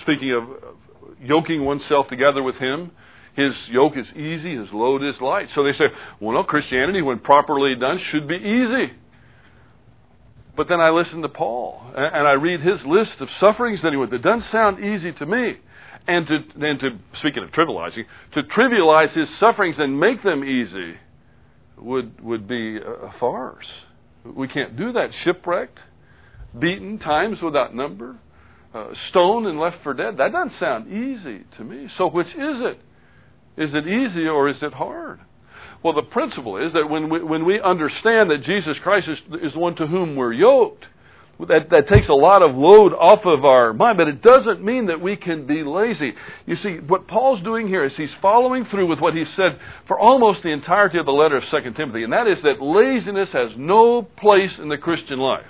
speaking 0.00 0.32
of 0.32 0.74
yoking 1.22 1.64
oneself 1.64 2.08
together 2.08 2.42
with 2.42 2.56
Him, 2.56 2.90
His 3.38 3.52
yoke 3.70 3.92
is 3.96 4.06
easy, 4.16 4.56
his 4.56 4.66
load 4.72 5.04
is 5.04 5.14
light. 5.20 5.46
So 5.54 5.62
they 5.62 5.70
say, 5.72 5.84
well, 6.20 6.34
no, 6.34 6.42
Christianity, 6.42 7.02
when 7.02 7.20
properly 7.20 7.76
done, 7.78 8.00
should 8.10 8.26
be 8.26 8.34
easy. 8.34 8.92
But 10.56 10.66
then 10.68 10.80
I 10.80 10.90
listen 10.90 11.22
to 11.22 11.28
Paul, 11.28 11.80
and 11.94 12.26
I 12.26 12.32
read 12.32 12.60
his 12.60 12.80
list 12.84 13.12
of 13.20 13.28
sufferings 13.38 13.78
that 13.84 13.92
he 13.92 13.96
went. 13.96 14.12
It 14.12 14.22
doesn't 14.22 14.46
sound 14.50 14.84
easy 14.84 15.12
to 15.12 15.24
me. 15.24 15.54
And 16.08 16.26
to, 16.26 16.34
and 16.66 16.80
to, 16.80 16.88
speaking 17.20 17.44
of 17.44 17.50
trivializing, 17.50 18.04
to 18.34 18.42
trivialize 18.42 19.16
his 19.16 19.28
sufferings 19.38 19.76
and 19.78 20.00
make 20.00 20.24
them 20.24 20.42
easy 20.42 20.96
would, 21.76 22.20
would 22.20 22.48
be 22.48 22.78
a 22.78 23.14
farce. 23.20 23.66
We 24.24 24.48
can't 24.48 24.76
do 24.76 24.92
that. 24.92 25.10
Shipwrecked, 25.24 25.78
beaten, 26.58 26.98
times 26.98 27.38
without 27.42 27.74
number, 27.74 28.16
uh, 28.74 28.88
stoned 29.10 29.46
and 29.46 29.58
left 29.58 29.78
for 29.82 29.94
dead. 29.94 30.18
That 30.18 30.32
doesn't 30.32 30.52
sound 30.60 30.88
easy 30.88 31.44
to 31.56 31.64
me. 31.64 31.88
So 31.96 32.08
which 32.08 32.28
is 32.28 32.34
it? 32.36 32.80
Is 33.56 33.70
it 33.74 33.86
easy 33.86 34.26
or 34.26 34.48
is 34.48 34.56
it 34.62 34.72
hard? 34.72 35.20
Well, 35.82 35.94
the 35.94 36.02
principle 36.02 36.56
is 36.56 36.72
that 36.72 36.88
when 36.88 37.08
we, 37.08 37.22
when 37.22 37.44
we 37.44 37.60
understand 37.60 38.30
that 38.30 38.42
Jesus 38.44 38.76
Christ 38.82 39.08
is, 39.08 39.18
is 39.42 39.52
the 39.52 39.58
one 39.58 39.76
to 39.76 39.86
whom 39.86 40.16
we're 40.16 40.32
yoked, 40.32 40.84
that, 41.46 41.70
that 41.70 41.88
takes 41.88 42.08
a 42.08 42.14
lot 42.14 42.42
of 42.42 42.56
load 42.56 42.92
off 42.92 43.20
of 43.24 43.44
our 43.44 43.72
mind, 43.72 43.96
but 43.96 44.08
it 44.08 44.22
doesn't 44.22 44.64
mean 44.64 44.86
that 44.86 45.00
we 45.00 45.14
can 45.14 45.46
be 45.46 45.62
lazy. 45.62 46.12
You 46.46 46.56
see, 46.62 46.78
what 46.84 47.06
Paul's 47.06 47.42
doing 47.44 47.68
here 47.68 47.84
is 47.84 47.92
he's 47.96 48.10
following 48.20 48.64
through 48.64 48.88
with 48.88 48.98
what 48.98 49.14
he 49.14 49.24
said 49.36 49.58
for 49.86 49.98
almost 49.98 50.42
the 50.42 50.50
entirety 50.50 50.98
of 50.98 51.06
the 51.06 51.12
letter 51.12 51.36
of 51.36 51.44
2 51.50 51.72
Timothy, 51.74 52.02
and 52.02 52.12
that 52.12 52.26
is 52.26 52.38
that 52.42 52.60
laziness 52.60 53.28
has 53.32 53.50
no 53.56 54.02
place 54.02 54.50
in 54.60 54.68
the 54.68 54.78
Christian 54.78 55.20
life. 55.20 55.46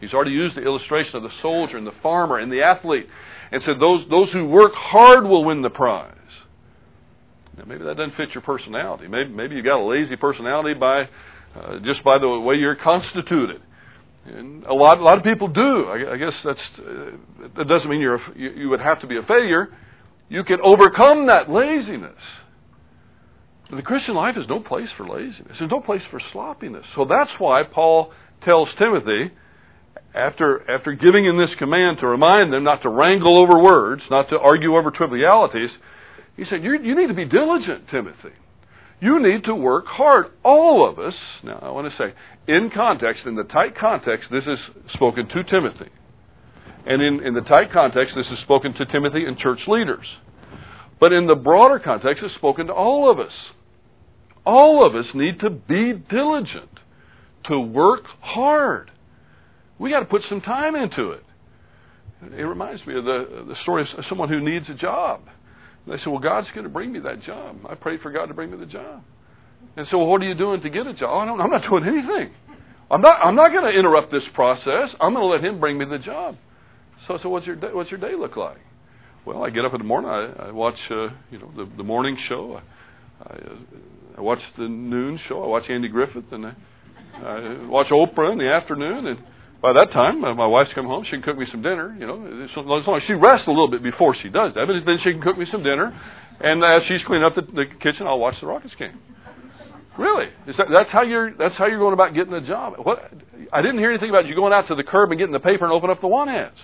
He's 0.00 0.12
already 0.12 0.32
used 0.32 0.56
the 0.56 0.64
illustration 0.64 1.14
of 1.14 1.22
the 1.22 1.30
soldier 1.40 1.76
and 1.76 1.86
the 1.86 1.94
farmer 2.02 2.38
and 2.38 2.50
the 2.50 2.62
athlete, 2.62 3.06
and 3.52 3.62
said 3.64 3.76
those, 3.78 4.04
those 4.10 4.32
who 4.32 4.48
work 4.48 4.72
hard 4.74 5.24
will 5.24 5.44
win 5.44 5.62
the 5.62 5.70
prize. 5.70 6.10
Now, 7.56 7.64
maybe 7.68 7.84
that 7.84 7.96
doesn't 7.96 8.16
fit 8.16 8.30
your 8.34 8.42
personality. 8.42 9.06
Maybe, 9.06 9.30
maybe 9.30 9.54
you've 9.54 9.64
got 9.64 9.78
a 9.78 9.86
lazy 9.86 10.16
personality 10.16 10.74
by 10.74 11.08
uh, 11.54 11.78
just 11.84 12.02
by 12.02 12.18
the 12.18 12.28
way 12.28 12.56
you're 12.56 12.74
constituted. 12.74 13.62
And 14.26 14.64
a 14.64 14.72
lot, 14.72 14.98
a 14.98 15.02
lot 15.02 15.18
of 15.18 15.24
people 15.24 15.48
do. 15.48 15.84
I, 15.84 16.14
I 16.14 16.16
guess 16.16 16.32
that's 16.44 16.58
uh, 16.78 17.10
that 17.56 17.68
doesn't 17.68 17.88
mean 17.88 18.00
you're 18.00 18.16
a, 18.16 18.22
you, 18.34 18.50
you 18.50 18.68
would 18.70 18.80
have 18.80 19.00
to 19.02 19.06
be 19.06 19.18
a 19.18 19.22
failure. 19.22 19.68
You 20.28 20.44
can 20.44 20.58
overcome 20.62 21.26
that 21.26 21.50
laziness. 21.50 22.18
But 23.68 23.76
the 23.76 23.82
Christian 23.82 24.14
life 24.14 24.36
is 24.36 24.46
no 24.48 24.60
place 24.60 24.88
for 24.96 25.06
laziness. 25.06 25.56
There's 25.58 25.70
no 25.70 25.80
place 25.80 26.02
for 26.10 26.20
sloppiness. 26.32 26.84
So 26.94 27.04
that's 27.04 27.30
why 27.38 27.62
Paul 27.64 28.12
tells 28.48 28.68
Timothy, 28.78 29.30
after 30.14 30.70
after 30.70 30.92
giving 30.92 31.26
him 31.26 31.36
this 31.36 31.54
command 31.58 31.98
to 32.00 32.06
remind 32.06 32.52
them 32.52 32.64
not 32.64 32.82
to 32.82 32.88
wrangle 32.88 33.38
over 33.38 33.62
words, 33.62 34.02
not 34.10 34.30
to 34.30 34.38
argue 34.38 34.76
over 34.76 34.90
trivialities, 34.90 35.70
he 36.36 36.44
said, 36.48 36.64
you, 36.64 36.78
you 36.82 36.96
need 36.96 37.08
to 37.08 37.14
be 37.14 37.26
diligent, 37.26 37.88
Timothy. 37.90 38.32
You 39.00 39.20
need 39.20 39.44
to 39.44 39.54
work 39.54 39.86
hard. 39.86 40.26
All 40.42 40.88
of 40.88 40.98
us, 40.98 41.14
now 41.42 41.58
I 41.60 41.70
want 41.70 41.90
to 41.90 41.98
say, 41.98 42.14
in 42.46 42.70
context, 42.74 43.24
in 43.26 43.34
the 43.34 43.44
tight 43.44 43.76
context, 43.76 44.28
this 44.30 44.44
is 44.44 44.58
spoken 44.94 45.28
to 45.28 45.42
Timothy. 45.44 45.90
And 46.86 47.02
in, 47.02 47.26
in 47.26 47.34
the 47.34 47.40
tight 47.40 47.72
context, 47.72 48.14
this 48.14 48.26
is 48.26 48.38
spoken 48.44 48.74
to 48.74 48.86
Timothy 48.86 49.24
and 49.24 49.38
church 49.38 49.60
leaders. 49.66 50.06
But 51.00 51.12
in 51.12 51.26
the 51.26 51.36
broader 51.36 51.78
context, 51.78 52.22
it's 52.22 52.34
spoken 52.34 52.68
to 52.68 52.72
all 52.72 53.10
of 53.10 53.18
us. 53.18 53.32
All 54.46 54.86
of 54.86 54.94
us 54.94 55.06
need 55.14 55.40
to 55.40 55.50
be 55.50 55.92
diligent, 55.92 56.80
to 57.46 57.58
work 57.58 58.04
hard. 58.20 58.90
We 59.78 59.90
got 59.90 60.00
to 60.00 60.06
put 60.06 60.22
some 60.28 60.40
time 60.40 60.76
into 60.76 61.10
it. 61.10 61.24
It 62.22 62.42
reminds 62.42 62.86
me 62.86 62.96
of 62.96 63.04
the, 63.04 63.44
the 63.48 63.56
story 63.62 63.82
of 63.82 64.04
someone 64.08 64.28
who 64.28 64.40
needs 64.40 64.66
a 64.68 64.74
job. 64.74 65.22
They 65.86 65.98
said, 65.98 66.06
Well, 66.06 66.18
God's 66.18 66.48
going 66.54 66.64
to 66.64 66.70
bring 66.70 66.92
me 66.92 67.00
that 67.00 67.22
job. 67.22 67.58
I 67.68 67.74
prayed 67.74 68.00
for 68.00 68.10
God 68.10 68.26
to 68.26 68.34
bring 68.34 68.50
me 68.50 68.56
the 68.56 68.66
job. 68.66 69.02
And 69.76 69.86
so, 69.90 69.98
well, 69.98 70.06
what 70.06 70.22
are 70.22 70.28
you 70.28 70.34
doing 70.34 70.60
to 70.60 70.70
get 70.70 70.86
a 70.86 70.94
job? 70.94 71.10
Oh, 71.10 71.42
I'm 71.42 71.50
not 71.50 71.62
doing 71.68 71.84
anything. 71.84 72.34
I'm 72.90 73.00
not. 73.00 73.14
I'm 73.24 73.34
not 73.34 73.50
going 73.50 73.64
to 73.64 73.78
interrupt 73.78 74.12
this 74.12 74.22
process. 74.34 74.90
I'm 75.00 75.14
going 75.14 75.16
to 75.16 75.26
let 75.26 75.44
Him 75.44 75.60
bring 75.60 75.78
me 75.78 75.84
the 75.84 75.98
job. 75.98 76.36
So, 77.08 77.18
so 77.22 77.28
what's 77.28 77.46
your 77.46 77.56
day, 77.56 77.68
what's 77.72 77.90
your 77.90 78.00
day 78.00 78.14
look 78.16 78.36
like? 78.36 78.58
Well, 79.26 79.42
I 79.42 79.50
get 79.50 79.64
up 79.64 79.72
in 79.72 79.78
the 79.78 79.84
morning. 79.84 80.10
I, 80.10 80.48
I 80.48 80.50
watch, 80.52 80.78
uh, 80.90 81.08
you 81.30 81.38
know, 81.38 81.50
the, 81.56 81.68
the 81.76 81.82
morning 81.82 82.16
show. 82.28 82.60
I, 83.20 83.32
I, 83.32 83.38
I 84.18 84.20
watch 84.20 84.38
the 84.58 84.68
noon 84.68 85.18
show. 85.28 85.42
I 85.42 85.46
watch 85.46 85.64
Andy 85.68 85.88
Griffith, 85.88 86.30
and 86.30 86.46
I, 86.46 86.54
I 87.22 87.66
watch 87.66 87.88
Oprah 87.88 88.32
in 88.32 88.38
the 88.38 88.50
afternoon. 88.50 89.06
And 89.06 89.18
by 89.64 89.72
that 89.72 89.96
time, 89.96 90.22
uh, 90.22 90.34
my 90.34 90.46
wife's 90.46 90.68
come 90.74 90.84
home. 90.84 91.08
She 91.08 91.16
can 91.16 91.22
cook 91.22 91.38
me 91.40 91.46
some 91.50 91.62
dinner. 91.64 91.96
You 91.98 92.04
know, 92.04 92.20
as 92.20 92.52
long 92.84 93.00
as 93.00 93.02
she 93.08 93.14
rests 93.16 93.48
a 93.48 93.50
little 93.50 93.72
bit 93.72 93.82
before 93.82 94.12
she 94.12 94.28
does 94.28 94.52
that, 94.52 94.68
but 94.68 94.76
then 94.84 95.00
she 95.00 95.16
can 95.16 95.24
cook 95.24 95.40
me 95.40 95.48
some 95.50 95.64
dinner. 95.64 95.88
And 96.44 96.60
as 96.60 96.84
she's 96.84 97.00
cleaning 97.08 97.24
up 97.24 97.32
the, 97.32 97.48
the 97.48 97.64
kitchen, 97.80 98.04
I'll 98.04 98.20
watch 98.20 98.36
the 98.44 98.46
Rockets 98.46 98.76
game. 98.78 99.00
Really? 99.96 100.28
Is 100.44 100.52
That, 100.60 100.68
that's 100.68 100.90
how 100.92 101.00
you're. 101.00 101.32
That's 101.32 101.56
how 101.56 101.64
you're 101.64 101.78
going 101.78 101.94
about 101.94 102.12
getting 102.12 102.34
a 102.34 102.44
job. 102.44 102.74
What? 102.82 103.08
I 103.54 103.62
didn't 103.62 103.78
hear 103.78 103.88
anything 103.88 104.10
about 104.10 104.26
you 104.26 104.34
going 104.36 104.52
out 104.52 104.68
to 104.68 104.74
the 104.74 104.84
curb 104.84 105.08
and 105.12 105.18
getting 105.18 105.32
the 105.32 105.40
paper 105.40 105.64
and 105.64 105.72
open 105.72 105.88
up 105.88 106.02
the 106.02 106.12
want 106.12 106.28
ads. 106.28 106.60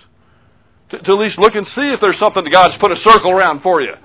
To, 0.91 0.99
to 1.01 1.09
at 1.09 1.17
least 1.17 1.39
look 1.39 1.55
and 1.55 1.65
see 1.73 1.89
if 1.97 2.05
there's 2.05 2.19
something 2.21 2.43
that 2.43 2.53
God's 2.53 2.77
put 2.77 2.91
a 2.91 3.01
circle 3.01 3.31
around 3.31 3.63
for 3.65 3.81
you. 3.81 3.97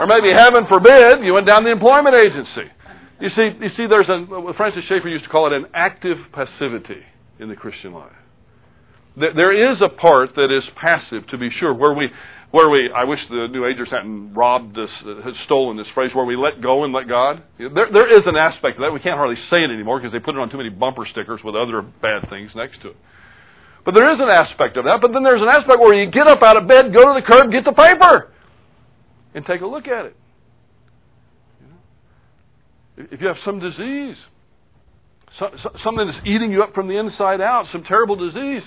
Or 0.00 0.06
maybe, 0.10 0.34
heaven 0.34 0.66
forbid, 0.66 1.22
you 1.22 1.30
went 1.32 1.46
down 1.46 1.62
the 1.62 1.70
employment 1.70 2.16
agency. 2.16 2.74
You 3.20 3.30
see, 3.38 3.54
you 3.60 3.70
see, 3.76 3.86
there's 3.86 4.08
a 4.10 4.50
Francis 4.56 4.82
Schaeffer 4.88 5.06
used 5.06 5.24
to 5.24 5.30
call 5.30 5.46
it 5.46 5.52
an 5.52 5.66
active 5.74 6.18
passivity 6.32 7.06
in 7.38 7.48
the 7.48 7.56
Christian 7.56 7.92
life. 7.92 8.12
There 9.16 9.72
is 9.72 9.78
a 9.80 9.88
part 9.88 10.34
that 10.36 10.50
is 10.54 10.62
passive, 10.76 11.26
to 11.28 11.38
be 11.38 11.48
sure, 11.58 11.72
where 11.72 11.94
we, 11.94 12.10
where 12.50 12.68
we, 12.68 12.90
I 12.94 13.04
wish 13.04 13.20
the 13.30 13.48
New 13.50 13.64
Agers 13.64 13.88
hadn't 13.90 14.34
robbed 14.34 14.76
this, 14.76 14.90
uh, 15.06 15.22
had 15.22 15.32
stolen 15.46 15.78
this 15.78 15.86
phrase, 15.94 16.10
where 16.14 16.26
we 16.26 16.36
let 16.36 16.60
go 16.60 16.84
and 16.84 16.92
let 16.92 17.08
God. 17.08 17.42
There, 17.58 17.88
there 17.90 18.12
is 18.12 18.26
an 18.26 18.36
aspect 18.36 18.76
of 18.76 18.82
that. 18.82 18.92
We 18.92 19.00
can't 19.00 19.16
hardly 19.16 19.40
say 19.50 19.64
it 19.64 19.70
anymore 19.70 20.00
because 20.00 20.12
they 20.12 20.18
put 20.18 20.34
it 20.34 20.38
on 20.38 20.50
too 20.50 20.58
many 20.58 20.68
bumper 20.68 21.06
stickers 21.10 21.40
with 21.42 21.56
other 21.56 21.80
bad 21.80 22.28
things 22.28 22.50
next 22.54 22.82
to 22.82 22.90
it. 22.90 22.96
But 23.86 23.94
there 23.94 24.12
is 24.12 24.20
an 24.20 24.28
aspect 24.28 24.76
of 24.76 24.84
that. 24.84 24.98
But 25.00 25.12
then 25.12 25.22
there's 25.22 25.40
an 25.40 25.48
aspect 25.48 25.80
where 25.80 25.94
you 25.94 26.10
get 26.10 26.26
up 26.26 26.42
out 26.42 26.58
of 26.58 26.68
bed, 26.68 26.92
go 26.92 27.04
to 27.04 27.18
the 27.18 27.24
curb, 27.24 27.50
get 27.50 27.64
the 27.64 27.72
paper, 27.72 28.32
and 29.34 29.46
take 29.46 29.62
a 29.62 29.66
look 29.66 29.88
at 29.88 30.06
it. 30.06 30.16
If 32.98 33.20
you 33.20 33.28
have 33.28 33.36
some 33.44 33.60
disease, 33.60 34.16
something 35.38 36.06
that's 36.06 36.26
eating 36.26 36.50
you 36.50 36.62
up 36.62 36.74
from 36.74 36.88
the 36.88 36.98
inside 36.98 37.40
out, 37.40 37.66
some 37.72 37.84
terrible 37.84 38.16
disease. 38.16 38.62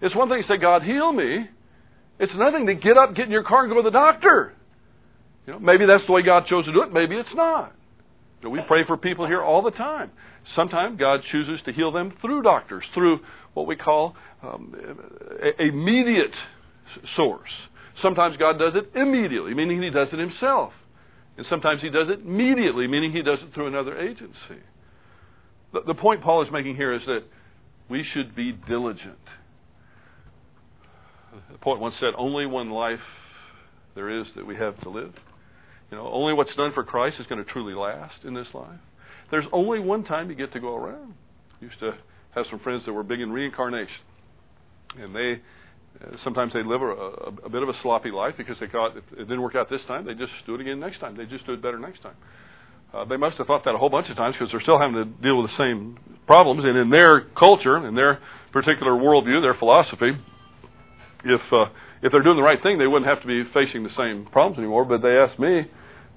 It's 0.00 0.14
one 0.14 0.28
thing 0.28 0.42
to 0.42 0.48
say, 0.48 0.56
God, 0.56 0.82
heal 0.82 1.12
me. 1.12 1.48
It's 2.18 2.32
another 2.34 2.58
thing 2.58 2.66
to 2.66 2.74
get 2.74 2.96
up, 2.96 3.14
get 3.14 3.26
in 3.26 3.30
your 3.30 3.44
car, 3.44 3.64
and 3.64 3.72
go 3.72 3.76
to 3.76 3.82
the 3.82 3.90
doctor. 3.90 4.52
You 5.46 5.54
know, 5.54 5.58
maybe 5.60 5.86
that's 5.86 6.04
the 6.06 6.12
way 6.12 6.22
God 6.22 6.46
chose 6.46 6.64
to 6.66 6.72
do 6.72 6.82
it. 6.82 6.92
Maybe 6.92 7.16
it's 7.16 7.28
not. 7.34 7.72
You 8.40 8.48
know, 8.48 8.50
we 8.50 8.60
pray 8.66 8.84
for 8.84 8.96
people 8.96 9.26
here 9.26 9.42
all 9.42 9.62
the 9.62 9.70
time. 9.70 10.10
Sometimes 10.54 10.98
God 10.98 11.20
chooses 11.32 11.60
to 11.64 11.72
heal 11.72 11.90
them 11.92 12.12
through 12.20 12.42
doctors, 12.42 12.84
through 12.94 13.20
what 13.54 13.66
we 13.66 13.76
call 13.76 14.14
um, 14.42 14.74
a, 15.42 15.62
immediate 15.62 16.34
source. 17.16 17.50
Sometimes 18.02 18.36
God 18.36 18.58
does 18.58 18.74
it 18.76 18.92
immediately, 18.98 19.54
meaning 19.54 19.82
He 19.82 19.90
does 19.90 20.08
it 20.12 20.18
Himself. 20.18 20.72
And 21.36 21.46
sometimes 21.50 21.82
He 21.82 21.90
does 21.90 22.08
it 22.08 22.20
immediately, 22.20 22.86
meaning 22.86 23.12
He 23.12 23.22
does 23.22 23.38
it 23.42 23.52
through 23.54 23.66
another 23.66 23.98
agency. 23.98 24.62
The, 25.72 25.80
the 25.86 25.94
point 25.94 26.22
Paul 26.22 26.42
is 26.42 26.48
making 26.52 26.76
here 26.76 26.92
is 26.92 27.02
that 27.06 27.24
we 27.88 28.04
should 28.12 28.34
be 28.34 28.52
diligent. 28.52 29.18
The 31.52 31.58
poet 31.58 31.80
once 31.80 31.94
said, 32.00 32.14
Only 32.16 32.46
one 32.46 32.70
life 32.70 33.00
there 33.94 34.20
is 34.20 34.26
that 34.36 34.46
we 34.46 34.56
have 34.56 34.80
to 34.82 34.90
live. 34.90 35.12
You 35.90 35.96
know, 35.96 36.08
only 36.12 36.34
what's 36.34 36.54
done 36.56 36.72
for 36.72 36.84
Christ 36.84 37.16
is 37.18 37.26
going 37.26 37.42
to 37.42 37.50
truly 37.50 37.74
last 37.74 38.24
in 38.24 38.34
this 38.34 38.48
life. 38.52 38.78
There's 39.30 39.46
only 39.52 39.80
one 39.80 40.04
time 40.04 40.30
you 40.30 40.36
get 40.36 40.52
to 40.52 40.60
go 40.60 40.74
around. 40.76 41.14
I 41.60 41.64
used 41.64 41.78
to 41.80 41.92
have 42.34 42.46
some 42.50 42.60
friends 42.60 42.84
that 42.86 42.92
were 42.92 43.02
big 43.02 43.20
in 43.20 43.30
reincarnation. 43.30 43.94
And 44.98 45.14
they 45.14 45.40
uh, 46.00 46.16
sometimes 46.22 46.52
they 46.52 46.62
live 46.62 46.82
a, 46.82 46.86
a, 46.86 47.32
a 47.46 47.48
bit 47.48 47.62
of 47.62 47.68
a 47.68 47.72
sloppy 47.82 48.10
life 48.10 48.34
because 48.36 48.56
they 48.60 48.68
thought 48.68 48.96
it 48.96 49.18
didn't 49.18 49.42
work 49.42 49.54
out 49.54 49.68
this 49.68 49.80
time, 49.88 50.06
they 50.06 50.14
just 50.14 50.32
do 50.46 50.54
it 50.54 50.60
again 50.60 50.78
next 50.78 51.00
time. 51.00 51.16
They 51.16 51.24
just 51.24 51.46
do 51.46 51.52
it 51.52 51.62
better 51.62 51.78
next 51.78 52.02
time. 52.02 52.16
Uh, 52.92 53.04
they 53.04 53.16
must 53.16 53.36
have 53.36 53.46
thought 53.46 53.64
that 53.64 53.74
a 53.74 53.78
whole 53.78 53.90
bunch 53.90 54.08
of 54.08 54.16
times 54.16 54.34
because 54.38 54.50
they're 54.50 54.62
still 54.62 54.78
having 54.78 54.94
to 54.94 55.04
deal 55.22 55.40
with 55.40 55.50
the 55.50 55.58
same 55.58 55.98
problems. 56.26 56.64
And 56.64 56.76
in 56.76 56.88
their 56.88 57.22
culture, 57.38 57.86
in 57.86 57.94
their 57.94 58.20
particular 58.52 58.92
worldview, 58.92 59.42
their 59.42 59.54
philosophy, 59.54 60.12
if 61.24 61.40
uh, 61.52 61.66
if 62.00 62.12
they're 62.12 62.22
doing 62.22 62.36
the 62.36 62.42
right 62.42 62.62
thing, 62.62 62.78
they 62.78 62.86
wouldn't 62.86 63.08
have 63.08 63.20
to 63.20 63.26
be 63.26 63.44
facing 63.52 63.82
the 63.82 63.90
same 63.96 64.26
problems 64.32 64.58
anymore. 64.58 64.84
But 64.84 65.02
they 65.02 65.18
asked 65.18 65.38
me 65.38 65.66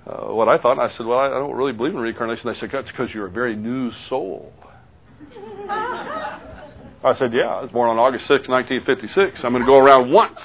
uh, 0.05 0.33
what 0.33 0.47
I 0.47 0.57
thought, 0.57 0.73
and 0.73 0.81
I 0.81 0.95
said, 0.95 1.05
"Well, 1.05 1.19
I, 1.19 1.27
I 1.27 1.39
don't 1.39 1.55
really 1.55 1.73
believe 1.73 1.93
in 1.93 1.99
reincarnation." 1.99 2.43
They 2.45 2.59
said, 2.59 2.69
"That's 2.71 2.87
because 2.87 3.09
you're 3.13 3.27
a 3.27 3.31
very 3.31 3.55
new 3.55 3.91
soul." 4.07 4.53
I 5.69 7.17
said, 7.19 7.33
"Yeah, 7.33 7.51
I 7.51 7.61
was 7.61 7.71
born 7.71 7.89
on 7.89 7.97
August 7.97 8.23
6, 8.29 8.47
1956. 8.47 9.43
I'm 9.43 9.51
going 9.51 9.65
to 9.65 9.67
go 9.67 9.77
around 9.77 10.11
once, 10.11 10.39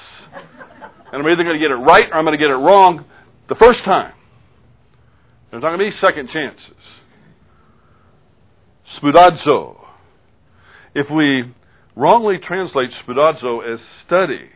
and 1.13 1.21
I'm 1.21 1.27
either 1.29 1.43
going 1.43 1.55
to 1.55 1.63
get 1.63 1.71
it 1.71 1.79
right 1.79 2.09
or 2.11 2.15
I'm 2.15 2.25
going 2.25 2.37
to 2.37 2.43
get 2.43 2.51
it 2.51 2.59
wrong 2.59 3.05
the 3.47 3.55
first 3.55 3.79
time." 3.85 4.16
There's 5.51 5.63
not 5.63 5.69
going 5.75 5.79
to 5.79 5.85
be 5.85 5.97
second 6.01 6.29
chances. 6.29 6.75
Spoudazo. 9.01 9.77
If 10.93 11.07
we 11.09 11.53
wrongly 11.95 12.37
translate 12.45 12.89
spoudazo 13.05 13.73
as 13.73 13.79
study, 14.05 14.49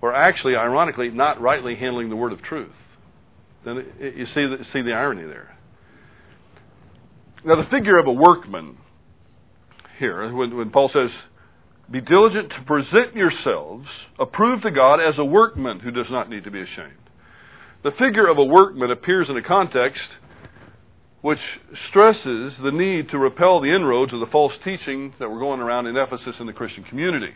we're 0.00 0.12
actually, 0.12 0.56
ironically, 0.56 1.10
not 1.10 1.40
rightly 1.40 1.76
handling 1.76 2.10
the 2.10 2.16
word 2.16 2.32
of 2.32 2.42
truth. 2.42 2.72
then 3.64 3.86
it, 4.00 4.16
you 4.16 4.26
see 4.26 4.46
the, 4.46 4.58
see 4.72 4.82
the 4.82 4.92
irony 4.92 5.24
there. 5.24 5.56
Now, 7.44 7.56
the 7.56 7.68
figure 7.70 7.98
of 7.98 8.06
a 8.06 8.12
workman 8.12 8.78
here, 9.98 10.32
when, 10.32 10.56
when 10.56 10.70
Paul 10.70 10.90
says, 10.92 11.10
Be 11.90 12.00
diligent 12.00 12.50
to 12.50 12.62
present 12.66 13.14
yourselves 13.14 13.86
approved 14.18 14.64
to 14.64 14.70
God 14.70 14.96
as 14.96 15.14
a 15.18 15.24
workman 15.24 15.80
who 15.80 15.90
does 15.90 16.06
not 16.10 16.28
need 16.28 16.44
to 16.44 16.50
be 16.50 16.62
ashamed. 16.62 17.01
The 17.82 17.90
figure 17.98 18.28
of 18.28 18.38
a 18.38 18.44
workman 18.44 18.92
appears 18.92 19.28
in 19.28 19.36
a 19.36 19.42
context 19.42 20.00
which 21.20 21.38
stresses 21.88 22.52
the 22.62 22.70
need 22.72 23.08
to 23.10 23.18
repel 23.18 23.60
the 23.60 23.74
inroads 23.74 24.12
of 24.12 24.20
the 24.20 24.26
false 24.26 24.52
teaching 24.64 25.14
that 25.18 25.28
were 25.28 25.38
going 25.38 25.60
around 25.60 25.86
in 25.86 25.96
Ephesus 25.96 26.36
in 26.38 26.46
the 26.46 26.52
Christian 26.52 26.84
community. 26.84 27.34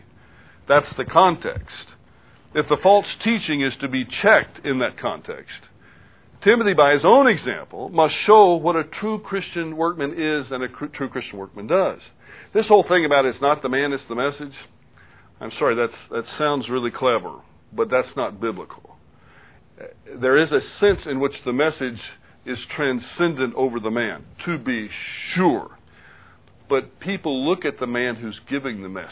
That's 0.67 0.87
the 0.97 1.05
context. 1.05 1.87
If 2.53 2.67
the 2.69 2.77
false 2.81 3.05
teaching 3.23 3.61
is 3.61 3.73
to 3.81 3.89
be 3.89 4.05
checked 4.05 4.65
in 4.65 4.79
that 4.79 4.97
context, 4.97 5.67
Timothy, 6.43 6.73
by 6.73 6.93
his 6.93 7.03
own 7.03 7.27
example, 7.27 7.89
must 7.89 8.13
show 8.25 8.55
what 8.55 8.75
a 8.75 8.83
true 8.83 9.19
Christian 9.19 9.75
workman 9.75 10.11
is 10.11 10.51
and 10.51 10.63
a 10.63 10.67
true 10.69 11.09
Christian 11.09 11.39
workman 11.39 11.67
does. 11.67 11.99
This 12.53 12.67
whole 12.67 12.85
thing 12.87 13.05
about 13.05 13.25
it's 13.25 13.41
not 13.41 13.61
the 13.61 13.69
man, 13.69 13.91
it's 13.91 14.03
the 14.07 14.15
message. 14.15 14.55
I'm 15.41 15.51
sorry, 15.59 15.75
that's, 15.75 15.99
that 16.11 16.23
sounds 16.37 16.69
really 16.69 16.91
clever, 16.91 17.41
but 17.73 17.89
that's 17.89 18.15
not 18.15 18.39
biblical. 18.39 18.96
There 20.19 20.37
is 20.37 20.51
a 20.51 20.61
sense 20.79 20.99
in 21.05 21.19
which 21.19 21.33
the 21.45 21.53
message 21.53 21.99
is 22.45 22.57
transcendent 22.75 23.53
over 23.55 23.79
the 23.79 23.91
man, 23.91 24.25
to 24.45 24.57
be 24.57 24.89
sure. 25.35 25.77
But 26.69 26.99
people 26.99 27.47
look 27.47 27.65
at 27.65 27.79
the 27.79 27.87
man 27.87 28.15
who's 28.15 28.39
giving 28.49 28.81
the 28.81 28.89
message. 28.89 29.11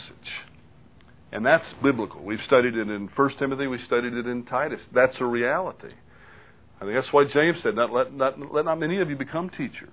And 1.31 1.45
that's 1.45 1.65
biblical. 1.83 2.23
We've 2.23 2.39
studied 2.47 2.75
it 2.75 2.89
in 2.89 3.09
1 3.13 3.29
Timothy, 3.37 3.67
we 3.67 3.79
studied 3.85 4.13
it 4.13 4.25
in 4.25 4.45
Titus. 4.45 4.79
That's 4.93 5.15
a 5.19 5.25
reality. 5.25 5.93
I 6.77 6.85
think 6.85 6.95
that's 6.95 7.11
why 7.11 7.25
James 7.33 7.57
said, 7.63 7.75
not 7.75 7.91
let, 7.91 8.13
not, 8.13 8.53
let 8.53 8.65
not 8.65 8.79
many 8.79 9.01
of 9.01 9.09
you 9.09 9.15
become 9.15 9.49
teachers. 9.49 9.89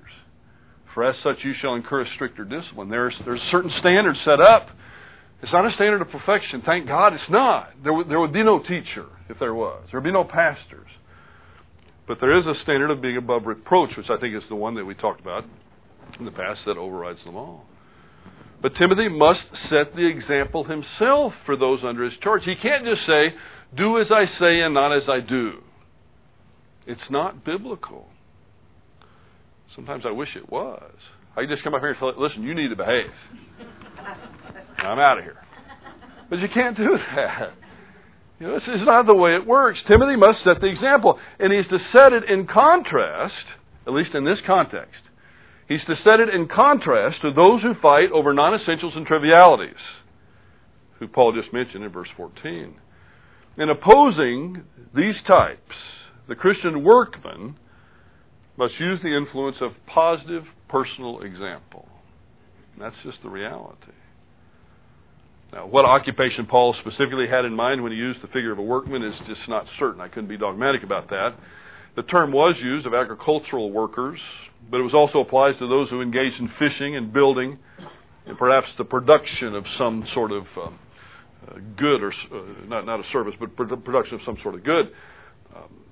For 0.94 1.04
as 1.04 1.16
such 1.22 1.36
you 1.42 1.54
shall 1.60 1.74
incur 1.74 2.02
a 2.02 2.06
stricter 2.14 2.44
discipline. 2.44 2.90
There's, 2.90 3.14
there's 3.24 3.40
certain 3.50 3.72
standards 3.80 4.18
set 4.24 4.40
up. 4.40 4.68
It's 5.42 5.52
not 5.52 5.66
a 5.66 5.72
standard 5.74 6.00
of 6.00 6.08
perfection. 6.08 6.62
Thank 6.64 6.86
God 6.86 7.12
it's 7.14 7.22
not. 7.28 7.70
There, 7.82 7.92
w- 7.92 8.08
there 8.08 8.20
would 8.20 8.32
be 8.32 8.44
no 8.44 8.60
teacher 8.60 9.06
if 9.28 9.38
there 9.40 9.54
was. 9.54 9.82
There 9.90 10.00
would 10.00 10.06
be 10.06 10.12
no 10.12 10.24
pastors. 10.24 10.88
But 12.06 12.18
there 12.20 12.38
is 12.38 12.46
a 12.46 12.54
standard 12.62 12.90
of 12.90 13.02
being 13.02 13.16
above 13.16 13.46
reproach, 13.46 13.90
which 13.96 14.08
I 14.08 14.18
think 14.18 14.36
is 14.36 14.42
the 14.48 14.54
one 14.54 14.74
that 14.76 14.84
we 14.84 14.94
talked 14.94 15.20
about 15.20 15.44
in 16.18 16.24
the 16.24 16.30
past 16.30 16.60
that 16.66 16.76
overrides 16.76 17.18
them 17.24 17.36
all. 17.36 17.64
But 18.60 18.76
Timothy 18.76 19.08
must 19.08 19.40
set 19.68 19.96
the 19.96 20.06
example 20.06 20.62
himself 20.62 21.32
for 21.44 21.56
those 21.56 21.80
under 21.82 22.04
his 22.04 22.12
charge. 22.22 22.44
He 22.44 22.54
can't 22.54 22.84
just 22.84 23.04
say, 23.06 23.34
Do 23.76 24.00
as 24.00 24.06
I 24.12 24.26
say 24.38 24.60
and 24.60 24.74
not 24.74 24.96
as 24.96 25.08
I 25.08 25.18
do. 25.18 25.54
It's 26.86 27.10
not 27.10 27.44
biblical. 27.44 28.06
Sometimes 29.74 30.04
I 30.06 30.10
wish 30.10 30.36
it 30.36 30.48
was. 30.50 30.92
I 31.36 31.46
just 31.46 31.64
come 31.64 31.74
up 31.74 31.80
here 31.80 31.90
and 31.90 31.98
say, 31.98 32.20
listen, 32.20 32.42
you 32.42 32.54
need 32.54 32.68
to 32.68 32.76
behave. 32.76 33.10
I'm 34.84 34.98
out 34.98 35.18
of 35.18 35.24
here. 35.24 35.38
But 36.28 36.38
you 36.38 36.48
can't 36.48 36.76
do 36.76 36.98
that. 37.14 37.52
You 38.40 38.48
know, 38.48 38.54
this 38.54 38.80
is 38.80 38.86
not 38.86 39.06
the 39.06 39.14
way 39.14 39.36
it 39.36 39.46
works. 39.46 39.78
Timothy 39.86 40.16
must 40.16 40.42
set 40.42 40.60
the 40.60 40.66
example. 40.66 41.18
And 41.38 41.52
he's 41.52 41.68
to 41.68 41.78
set 41.96 42.12
it 42.12 42.28
in 42.28 42.46
contrast, 42.46 43.34
at 43.86 43.92
least 43.92 44.14
in 44.14 44.24
this 44.24 44.38
context, 44.46 45.02
he's 45.68 45.84
to 45.86 45.94
set 46.02 46.18
it 46.18 46.28
in 46.28 46.48
contrast 46.48 47.20
to 47.22 47.32
those 47.32 47.62
who 47.62 47.74
fight 47.80 48.10
over 48.12 48.32
non 48.32 48.60
essentials 48.60 48.94
and 48.96 49.06
trivialities, 49.06 49.80
who 50.98 51.06
Paul 51.06 51.32
just 51.32 51.52
mentioned 51.52 51.84
in 51.84 51.90
verse 51.90 52.08
14. 52.16 52.74
In 53.58 53.68
opposing 53.68 54.64
these 54.94 55.16
types, 55.26 55.76
the 56.26 56.34
Christian 56.34 56.82
workman 56.82 57.56
must 58.56 58.74
use 58.80 59.00
the 59.02 59.16
influence 59.16 59.58
of 59.60 59.72
positive 59.86 60.44
personal 60.68 61.20
example. 61.20 61.86
That's 62.78 62.96
just 63.04 63.22
the 63.22 63.28
reality. 63.28 63.92
Now, 65.52 65.66
what 65.66 65.84
occupation 65.84 66.46
Paul 66.46 66.74
specifically 66.80 67.28
had 67.28 67.44
in 67.44 67.54
mind 67.54 67.82
when 67.82 67.92
he 67.92 67.98
used 67.98 68.22
the 68.22 68.26
figure 68.28 68.52
of 68.52 68.58
a 68.58 68.62
workman 68.62 69.02
is 69.02 69.14
just 69.26 69.46
not 69.48 69.66
certain. 69.78 70.00
I 70.00 70.08
couldn't 70.08 70.28
be 70.28 70.38
dogmatic 70.38 70.82
about 70.82 71.10
that. 71.10 71.34
The 71.94 72.02
term 72.04 72.32
was 72.32 72.56
used 72.62 72.86
of 72.86 72.94
agricultural 72.94 73.70
workers, 73.70 74.18
but 74.70 74.80
it 74.80 74.82
was 74.82 74.94
also 74.94 75.20
applied 75.20 75.58
to 75.58 75.68
those 75.68 75.90
who 75.90 76.00
engaged 76.00 76.36
in 76.40 76.50
fishing 76.58 76.96
and 76.96 77.12
building, 77.12 77.58
and 78.26 78.38
perhaps 78.38 78.66
the 78.78 78.84
production 78.84 79.54
of 79.54 79.64
some 79.76 80.06
sort 80.14 80.32
of 80.32 80.44
um, 80.56 80.78
uh, 81.46 81.58
good, 81.76 82.02
or 82.02 82.12
uh, 82.32 82.66
not 82.66 82.86
not 82.86 83.00
a 83.00 83.02
service, 83.12 83.34
but 83.38 83.50
the 83.68 83.76
production 83.76 84.14
of 84.14 84.20
some 84.24 84.38
sort 84.42 84.54
of 84.54 84.64
good. 84.64 84.86
Um, 85.54 85.84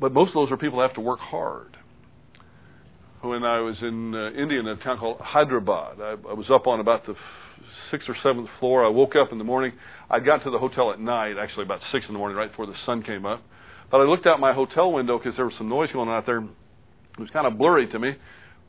but 0.00 0.12
most 0.12 0.30
of 0.30 0.34
those 0.34 0.50
are 0.50 0.56
people 0.56 0.78
who 0.78 0.82
have 0.82 0.94
to 0.94 1.00
work 1.00 1.20
hard. 1.20 1.76
When 3.20 3.44
I 3.44 3.60
was 3.60 3.76
in 3.82 4.14
uh, 4.14 4.30
India 4.30 4.58
in 4.58 4.66
a 4.66 4.76
town 4.76 4.98
called 4.98 5.20
Hyderabad, 5.20 6.00
I, 6.00 6.10
I 6.28 6.34
was 6.34 6.46
up 6.50 6.66
on 6.66 6.80
about 6.80 7.06
the 7.06 7.14
sixth 7.90 8.08
or 8.08 8.16
seventh 8.22 8.48
floor. 8.60 8.84
I 8.84 8.88
woke 8.88 9.16
up 9.16 9.32
in 9.32 9.38
the 9.38 9.44
morning. 9.44 9.72
I 10.10 10.20
got 10.20 10.44
to 10.44 10.50
the 10.50 10.58
hotel 10.58 10.92
at 10.92 11.00
night, 11.00 11.34
actually 11.40 11.64
about 11.64 11.80
six 11.92 12.06
in 12.06 12.12
the 12.12 12.18
morning, 12.18 12.36
right 12.36 12.50
before 12.50 12.66
the 12.66 12.74
sun 12.84 13.02
came 13.02 13.26
up. 13.26 13.42
But 13.90 14.00
I 14.00 14.04
looked 14.04 14.26
out 14.26 14.40
my 14.40 14.52
hotel 14.52 14.92
window 14.92 15.18
because 15.18 15.36
there 15.36 15.44
was 15.44 15.54
some 15.58 15.68
noise 15.68 15.90
going 15.92 16.08
on 16.08 16.16
out 16.16 16.26
there. 16.26 16.38
It 16.38 17.20
was 17.20 17.30
kind 17.30 17.46
of 17.46 17.58
blurry 17.58 17.86
to 17.88 17.98
me. 17.98 18.16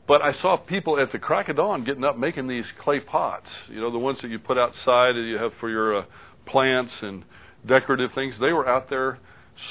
But 0.06 0.22
I 0.22 0.32
saw 0.40 0.56
people 0.56 0.98
at 0.98 1.12
the 1.12 1.18
crack 1.18 1.50
of 1.50 1.56
dawn 1.56 1.84
getting 1.84 2.02
up 2.02 2.16
making 2.16 2.48
these 2.48 2.64
clay 2.82 3.00
pots. 3.00 3.46
You 3.68 3.80
know, 3.80 3.92
the 3.92 3.98
ones 3.98 4.18
that 4.22 4.30
you 4.30 4.38
put 4.38 4.56
outside 4.56 5.16
and 5.16 5.28
you 5.28 5.36
have 5.36 5.52
for 5.60 5.68
your 5.68 5.98
uh, 5.98 6.04
plants 6.46 6.92
and 7.02 7.24
decorative 7.66 8.10
things. 8.14 8.34
They 8.40 8.52
were 8.52 8.66
out 8.66 8.88
there 8.88 9.18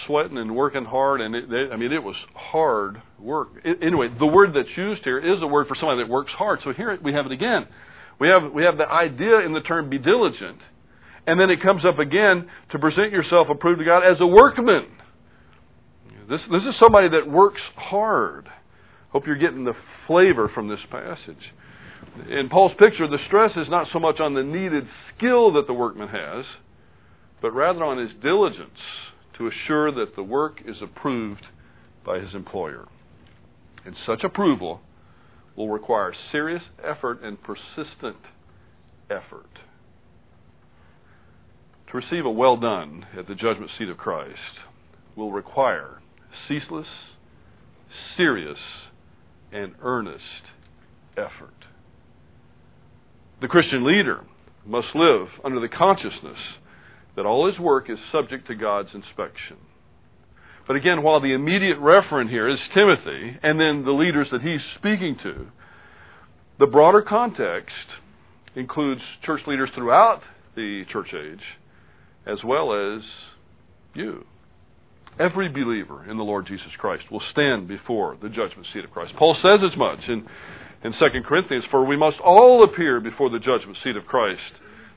sweating 0.06 0.38
and 0.38 0.56
working 0.56 0.86
hard, 0.86 1.22
and 1.22 1.34
it, 1.34 1.50
they, 1.50 1.74
I 1.74 1.78
mean, 1.78 1.92
it 1.92 2.04
was 2.04 2.16
hard 2.36 3.02
work. 3.20 3.50
It, 3.64 3.80
anyway, 3.82 4.10
the 4.20 4.28
word 4.28 4.52
that's 4.54 4.78
used 4.78 5.04
here 5.04 5.18
is 5.18 5.42
a 5.42 5.48
word 5.48 5.68
for 5.68 5.76
somebody 5.80 6.04
that 6.04 6.10
works 6.10 6.32
hard. 6.34 6.60
So 6.64 6.72
here 6.72 6.98
we 7.02 7.14
have 7.14 7.26
it 7.26 7.32
again. 7.32 7.68
We 8.20 8.28
have 8.30 8.52
we 8.52 8.64
have 8.64 8.78
the 8.78 8.90
idea 8.90 9.40
in 9.46 9.54
the 9.54 9.62
term 9.62 9.90
"be 9.90 9.98
diligent," 9.98 10.60
and 11.28 11.40
then 11.40 11.50
it 11.50 11.62
comes 11.62 11.86
up 11.86 12.00
again 12.00 12.50
to 12.72 12.80
present 12.80 13.12
yourself 13.12 13.48
approved 13.50 13.80
to 13.80 13.86
God 13.86 14.04
as 14.04 14.18
a 14.20 14.28
workman. 14.28 14.88
This 16.30 16.42
this 16.52 16.64
is 16.64 16.76
somebody 16.80 17.10
that 17.10 17.30
works 17.30 17.62
hard. 17.76 18.48
Hope 19.10 19.28
you're 19.28 19.38
getting 19.38 19.64
the 19.64 19.76
flavor 20.08 20.50
from 20.54 20.68
this 20.68 20.80
passage. 20.92 21.54
In 22.30 22.50
Paul's 22.50 22.74
picture, 22.80 23.08
the 23.08 23.20
stress 23.28 23.52
is 23.56 23.70
not 23.70 23.88
so 23.94 24.00
much 24.00 24.20
on 24.20 24.34
the 24.34 24.44
needed 24.44 24.88
skill 25.16 25.54
that 25.54 25.68
the 25.68 25.74
workman 25.74 26.10
has, 26.10 26.46
but 27.42 27.54
rather 27.54 27.84
on 27.84 27.98
his 27.98 28.12
diligence 28.22 28.80
to 29.38 29.48
assure 29.48 29.92
that 29.92 30.16
the 30.16 30.24
work 30.24 30.62
is 30.66 30.78
approved 30.82 31.46
by 32.06 32.20
his 32.20 32.34
employer. 32.34 32.88
And 33.86 33.96
such 34.06 34.24
approval 34.24 34.82
will 35.58 35.70
require 35.70 36.14
serious 36.32 36.62
effort 36.82 37.22
and 37.22 37.38
persistent 37.42 38.18
effort. 39.10 39.50
To 41.92 41.98
receive 41.98 42.26
a 42.26 42.32
well 42.32 42.56
done 42.58 43.06
at 43.18 43.28
the 43.28 43.36
judgment 43.36 43.72
seat 43.78 43.90
of 43.90 43.98
Christ 43.98 44.38
will 45.16 45.32
require 45.32 46.00
ceaseless, 46.48 46.88
serious, 48.16 48.60
and 49.52 49.74
earnest 49.82 50.52
effort. 51.18 51.66
The 53.42 53.48
Christian 53.48 53.86
leader 53.86 54.26
must 54.66 54.88
live 54.94 55.28
under 55.44 55.60
the 55.60 55.70
consciousness 55.70 56.38
that 57.16 57.26
all 57.26 57.50
his 57.50 57.60
work 57.60 57.90
is 57.90 57.98
subject 58.12 58.48
to 58.48 58.56
God's 58.56 58.90
inspection. 58.94 59.58
But 60.68 60.76
again, 60.76 61.02
while 61.02 61.22
the 61.22 61.34
immediate 61.34 61.80
referent 61.80 62.30
here 62.30 62.50
is 62.50 62.60
Timothy 62.74 63.38
and 63.42 63.60
then 63.60 63.86
the 63.86 63.92
leaders 63.92 64.28
that 64.32 64.42
he's 64.42 64.60
speaking 64.78 65.18
to, 65.24 65.48
the 66.60 66.68
broader 66.68 67.02
context 67.02 67.76
includes 68.56 69.02
church 69.26 69.42
leaders 69.48 69.70
throughout 69.74 70.22
the 70.56 70.84
church 70.92 71.14
age 71.14 71.44
as 72.26 72.44
well 72.44 72.74
as 72.74 73.02
you. 73.94 74.26
Every 75.20 75.48
believer 75.50 76.06
in 76.10 76.18
the 76.18 76.24
Lord 76.24 76.46
Jesus 76.46 76.68
Christ 76.78 77.10
will 77.10 77.24
stand 77.32 77.68
before 77.68 78.18
the 78.22 78.30
judgment 78.30 78.68
seat 78.74 78.84
of 78.84 78.92
Christ. 78.92 79.14
Paul 79.18 79.36
says 79.42 79.62
as 79.72 79.78
much 79.78 80.00
in, 80.08 80.28
in 80.84 80.92
2 80.92 81.00
Corinthians, 81.26 81.64
For 81.72 81.86
we 81.86 81.98
must 81.98 82.20
all 82.20 82.64
appear 82.64 83.00
before 83.00 83.30
the 83.30 83.40
judgment 83.40 83.78
seat 83.84 83.96
of 83.96 84.06
Christ 84.06 84.42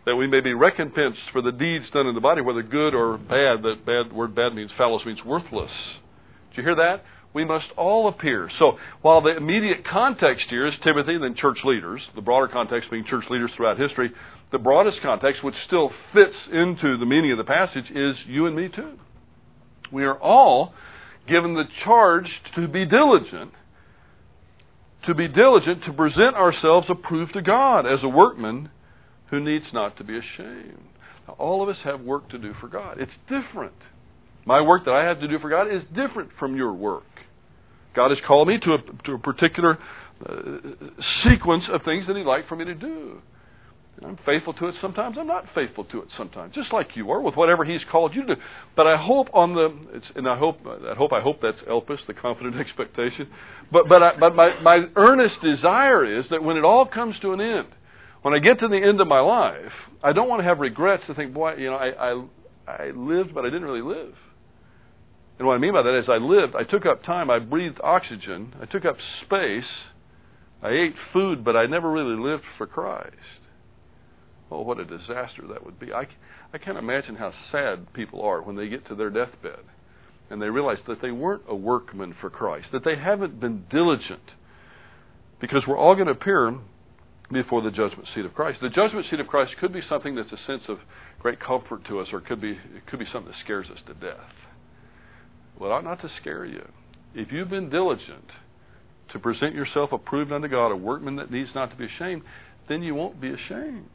that 0.06 0.16
we 0.16 0.26
may 0.26 0.40
be 0.40 0.54
recompensed 0.54 1.20
for 1.32 1.42
the 1.42 1.52
deeds 1.52 1.84
done 1.92 2.06
in 2.06 2.14
the 2.14 2.20
body, 2.20 2.40
whether 2.40 2.62
good 2.62 2.94
or 2.94 3.18
bad. 3.18 3.62
That 3.62 3.84
bad 3.84 4.12
word 4.12 4.34
bad 4.34 4.54
means 4.54 4.70
phaulos 4.78 5.04
means 5.04 5.20
worthless. 5.24 5.70
Did 6.50 6.58
you 6.58 6.62
hear 6.62 6.76
that? 6.76 7.04
We 7.32 7.44
must 7.44 7.66
all 7.76 8.08
appear. 8.08 8.50
So 8.58 8.78
while 9.02 9.20
the 9.20 9.36
immediate 9.36 9.86
context 9.86 10.46
here 10.48 10.66
is 10.66 10.74
Timothy 10.82 11.14
and 11.14 11.22
then 11.22 11.36
church 11.36 11.58
leaders, 11.64 12.00
the 12.16 12.22
broader 12.22 12.48
context 12.48 12.90
being 12.90 13.04
church 13.04 13.24
leaders 13.30 13.50
throughout 13.56 13.78
history, 13.78 14.10
the 14.50 14.58
broadest 14.58 14.98
context, 15.02 15.44
which 15.44 15.54
still 15.66 15.92
fits 16.12 16.34
into 16.50 16.98
the 16.98 17.06
meaning 17.06 17.30
of 17.30 17.38
the 17.38 17.44
passage, 17.44 17.84
is 17.94 18.16
you 18.26 18.46
and 18.46 18.56
me 18.56 18.68
too. 18.68 18.98
We 19.92 20.04
are 20.04 20.18
all 20.18 20.74
given 21.28 21.54
the 21.54 21.64
charge 21.84 22.26
to 22.56 22.66
be 22.66 22.84
diligent, 22.84 23.52
to 25.06 25.14
be 25.14 25.28
diligent 25.28 25.84
to 25.84 25.92
present 25.92 26.34
ourselves 26.34 26.88
approved 26.90 27.34
to 27.34 27.42
God 27.42 27.86
as 27.86 28.00
a 28.02 28.08
workman 28.08 28.70
who 29.30 29.40
needs 29.40 29.66
not 29.72 29.96
to 29.98 30.04
be 30.04 30.18
ashamed. 30.18 30.78
Now, 31.26 31.34
all 31.38 31.62
of 31.62 31.68
us 31.68 31.76
have 31.84 32.00
work 32.00 32.28
to 32.30 32.38
do 32.38 32.54
for 32.60 32.68
God. 32.68 32.98
It's 33.00 33.12
different. 33.28 33.74
My 34.44 34.60
work 34.60 34.84
that 34.86 34.92
I 34.92 35.04
have 35.04 35.20
to 35.20 35.28
do 35.28 35.38
for 35.38 35.48
God 35.48 35.72
is 35.72 35.82
different 35.94 36.30
from 36.38 36.56
your 36.56 36.72
work. 36.72 37.04
God 37.94 38.10
has 38.10 38.18
called 38.26 38.48
me 38.48 38.58
to 38.58 38.74
a, 38.74 38.78
to 39.04 39.12
a 39.14 39.18
particular 39.18 39.78
uh, 40.26 40.34
sequence 41.28 41.64
of 41.70 41.82
things 41.82 42.06
that 42.06 42.16
He'd 42.16 42.24
like 42.24 42.48
for 42.48 42.56
me 42.56 42.64
to 42.64 42.74
do. 42.74 43.20
And 43.96 44.06
I'm 44.06 44.18
faithful 44.24 44.54
to 44.54 44.66
it 44.66 44.76
sometimes. 44.80 45.16
I'm 45.18 45.26
not 45.26 45.44
faithful 45.54 45.84
to 45.84 46.02
it 46.02 46.08
sometimes, 46.16 46.54
just 46.54 46.72
like 46.72 46.88
you 46.94 47.10
are 47.10 47.20
with 47.20 47.34
whatever 47.34 47.64
He's 47.64 47.80
called 47.90 48.14
you 48.14 48.22
to. 48.26 48.36
do. 48.36 48.40
But 48.76 48.86
I 48.86 48.96
hope 48.96 49.28
on 49.34 49.54
the, 49.54 50.00
and 50.14 50.28
I 50.28 50.38
hope, 50.38 50.60
I 50.66 50.94
hope, 50.94 51.12
I 51.12 51.20
hope 51.20 51.40
that's 51.42 51.58
Elpis, 51.68 51.98
the 52.06 52.14
confident 52.14 52.56
expectation. 52.60 53.28
But 53.70 53.88
but 53.88 54.02
I, 54.02 54.12
but 54.18 54.34
my 54.34 54.58
my 54.62 54.86
earnest 54.96 55.34
desire 55.42 56.18
is 56.18 56.24
that 56.30 56.42
when 56.42 56.56
it 56.56 56.64
all 56.64 56.86
comes 56.86 57.16
to 57.20 57.32
an 57.32 57.40
end, 57.40 57.68
when 58.22 58.34
I 58.34 58.38
get 58.38 58.60
to 58.60 58.68
the 58.68 58.76
end 58.76 59.00
of 59.00 59.08
my 59.08 59.20
life, 59.20 59.72
I 60.02 60.12
don't 60.12 60.28
want 60.28 60.40
to 60.40 60.44
have 60.44 60.58
regrets 60.58 61.02
to 61.06 61.14
think, 61.14 61.32
boy, 61.32 61.54
you 61.56 61.70
know, 61.70 61.76
I 61.76 62.10
I, 62.10 62.24
I 62.66 62.90
lived, 62.90 63.34
but 63.34 63.44
I 63.44 63.48
didn't 63.48 63.64
really 63.64 63.82
live. 63.82 64.14
And 65.38 65.46
what 65.46 65.54
I 65.54 65.58
mean 65.58 65.72
by 65.72 65.82
that 65.82 65.98
is 65.98 66.04
I 66.08 66.18
lived, 66.18 66.54
I 66.54 66.64
took 66.64 66.84
up 66.84 67.02
time, 67.02 67.30
I 67.30 67.38
breathed 67.38 67.80
oxygen, 67.82 68.54
I 68.60 68.66
took 68.66 68.84
up 68.84 68.96
space, 69.24 69.64
I 70.62 70.68
ate 70.68 70.94
food, 71.14 71.42
but 71.42 71.56
I 71.56 71.64
never 71.64 71.90
really 71.90 72.20
lived 72.20 72.44
for 72.58 72.66
Christ. 72.66 73.16
Oh, 74.50 74.60
what 74.60 74.78
a 74.78 74.84
disaster 74.84 75.46
that 75.48 75.64
would 75.64 75.80
be. 75.80 75.94
I, 75.94 76.06
I 76.52 76.58
can't 76.58 76.76
imagine 76.76 77.16
how 77.16 77.32
sad 77.50 77.92
people 77.94 78.20
are 78.20 78.42
when 78.42 78.56
they 78.56 78.68
get 78.68 78.86
to 78.88 78.94
their 78.94 79.08
deathbed 79.08 79.60
and 80.28 80.40
they 80.40 80.48
realize 80.48 80.78
that 80.86 81.02
they 81.02 81.10
weren't 81.10 81.42
a 81.48 81.54
workman 81.54 82.14
for 82.20 82.30
Christ, 82.30 82.68
that 82.72 82.84
they 82.84 82.96
haven't 82.96 83.40
been 83.40 83.64
diligent. 83.70 84.32
Because 85.40 85.62
we're 85.66 85.78
all 85.78 85.94
going 85.94 86.06
to 86.06 86.12
appear 86.12 86.58
before 87.32 87.62
the 87.62 87.70
judgment 87.70 88.08
seat 88.14 88.24
of 88.24 88.34
Christ. 88.34 88.58
The 88.60 88.68
judgment 88.68 89.06
seat 89.10 89.20
of 89.20 89.26
Christ 89.26 89.52
could 89.60 89.72
be 89.72 89.82
something 89.88 90.14
that's 90.14 90.32
a 90.32 90.46
sense 90.46 90.62
of 90.68 90.78
great 91.20 91.40
comfort 91.40 91.84
to 91.86 92.00
us, 92.00 92.08
or 92.12 92.18
it 92.18 92.26
could 92.26 92.40
be 92.40 92.52
it 92.52 92.86
could 92.88 92.98
be 92.98 93.06
something 93.12 93.30
that 93.30 93.38
scares 93.44 93.66
us 93.70 93.78
to 93.86 93.94
death. 93.94 94.32
Well, 95.58 95.70
it 95.70 95.72
ought 95.74 95.84
not 95.84 96.00
to 96.02 96.10
scare 96.20 96.44
you. 96.44 96.66
If 97.14 97.32
you've 97.32 97.50
been 97.50 97.70
diligent 97.70 98.30
to 99.12 99.18
present 99.18 99.54
yourself 99.54 99.92
approved 99.92 100.32
unto 100.32 100.48
God, 100.48 100.72
a 100.72 100.76
workman 100.76 101.16
that 101.16 101.30
needs 101.30 101.50
not 101.54 101.70
to 101.70 101.76
be 101.76 101.86
ashamed, 101.86 102.22
then 102.68 102.82
you 102.82 102.94
won't 102.94 103.20
be 103.20 103.30
ashamed. 103.30 103.86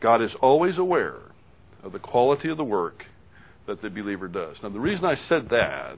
God 0.00 0.22
is 0.22 0.30
always 0.42 0.76
aware 0.76 1.20
of 1.82 1.92
the 1.92 1.98
quality 1.98 2.50
of 2.50 2.56
the 2.56 2.64
work 2.64 3.04
that 3.66 3.80
the 3.80 3.88
believer 3.88 4.28
does. 4.28 4.56
Now, 4.62 4.68
the 4.68 4.80
reason 4.80 5.04
I 5.04 5.14
said 5.28 5.48
that 5.50 5.96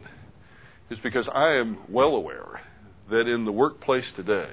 is 0.90 0.98
because 1.02 1.26
I 1.34 1.54
am 1.54 1.78
well 1.88 2.10
aware 2.10 2.60
that 3.10 3.32
in 3.32 3.44
the 3.44 3.52
workplace 3.52 4.04
today, 4.16 4.50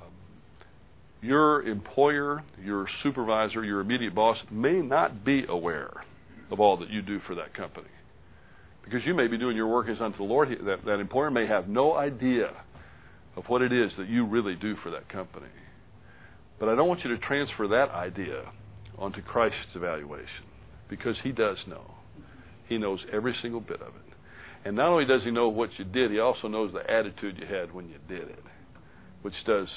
um, 0.00 0.10
your 1.22 1.62
employer, 1.62 2.42
your 2.62 2.86
supervisor, 3.02 3.64
your 3.64 3.80
immediate 3.80 4.14
boss 4.14 4.36
may 4.50 4.80
not 4.80 5.24
be 5.24 5.44
aware 5.48 6.04
of 6.50 6.60
all 6.60 6.76
that 6.78 6.90
you 6.90 7.02
do 7.02 7.20
for 7.26 7.34
that 7.36 7.54
company. 7.54 7.88
Because 8.84 9.00
you 9.04 9.14
may 9.14 9.26
be 9.26 9.36
doing 9.36 9.56
your 9.56 9.66
work 9.66 9.88
as 9.88 10.00
unto 10.00 10.18
the 10.18 10.24
Lord. 10.24 10.48
That, 10.64 10.84
that 10.84 11.00
employer 11.00 11.30
may 11.30 11.46
have 11.46 11.68
no 11.68 11.94
idea 11.94 12.50
of 13.34 13.44
what 13.48 13.62
it 13.62 13.72
is 13.72 13.90
that 13.98 14.08
you 14.08 14.24
really 14.24 14.54
do 14.54 14.76
for 14.82 14.90
that 14.90 15.08
company. 15.08 15.46
But 16.58 16.68
I 16.68 16.74
don't 16.74 16.88
want 16.88 17.04
you 17.04 17.10
to 17.10 17.18
transfer 17.18 17.68
that 17.68 17.90
idea 17.90 18.44
onto 18.96 19.20
Christ's 19.22 19.74
evaluation 19.74 20.44
because 20.88 21.16
he 21.22 21.32
does 21.32 21.58
know. 21.66 21.94
He 22.68 22.78
knows 22.78 23.00
every 23.12 23.36
single 23.42 23.60
bit 23.60 23.82
of 23.82 23.88
it. 23.88 24.05
And 24.66 24.74
not 24.74 24.88
only 24.88 25.04
does 25.04 25.22
he 25.22 25.30
know 25.30 25.48
what 25.48 25.70
you 25.78 25.84
did, 25.84 26.10
he 26.10 26.18
also 26.18 26.48
knows 26.48 26.72
the 26.72 26.90
attitude 26.90 27.38
you 27.38 27.46
had 27.46 27.72
when 27.72 27.88
you 27.88 27.98
did 28.08 28.28
it, 28.28 28.42
which 29.22 29.34
does 29.46 29.68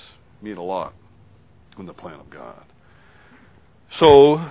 mean 0.42 0.58
a 0.58 0.64
lot 0.64 0.96
in 1.78 1.86
the 1.86 1.94
plan 1.94 2.20
of 2.20 2.32
God. 2.32 2.64
So, 4.00 4.44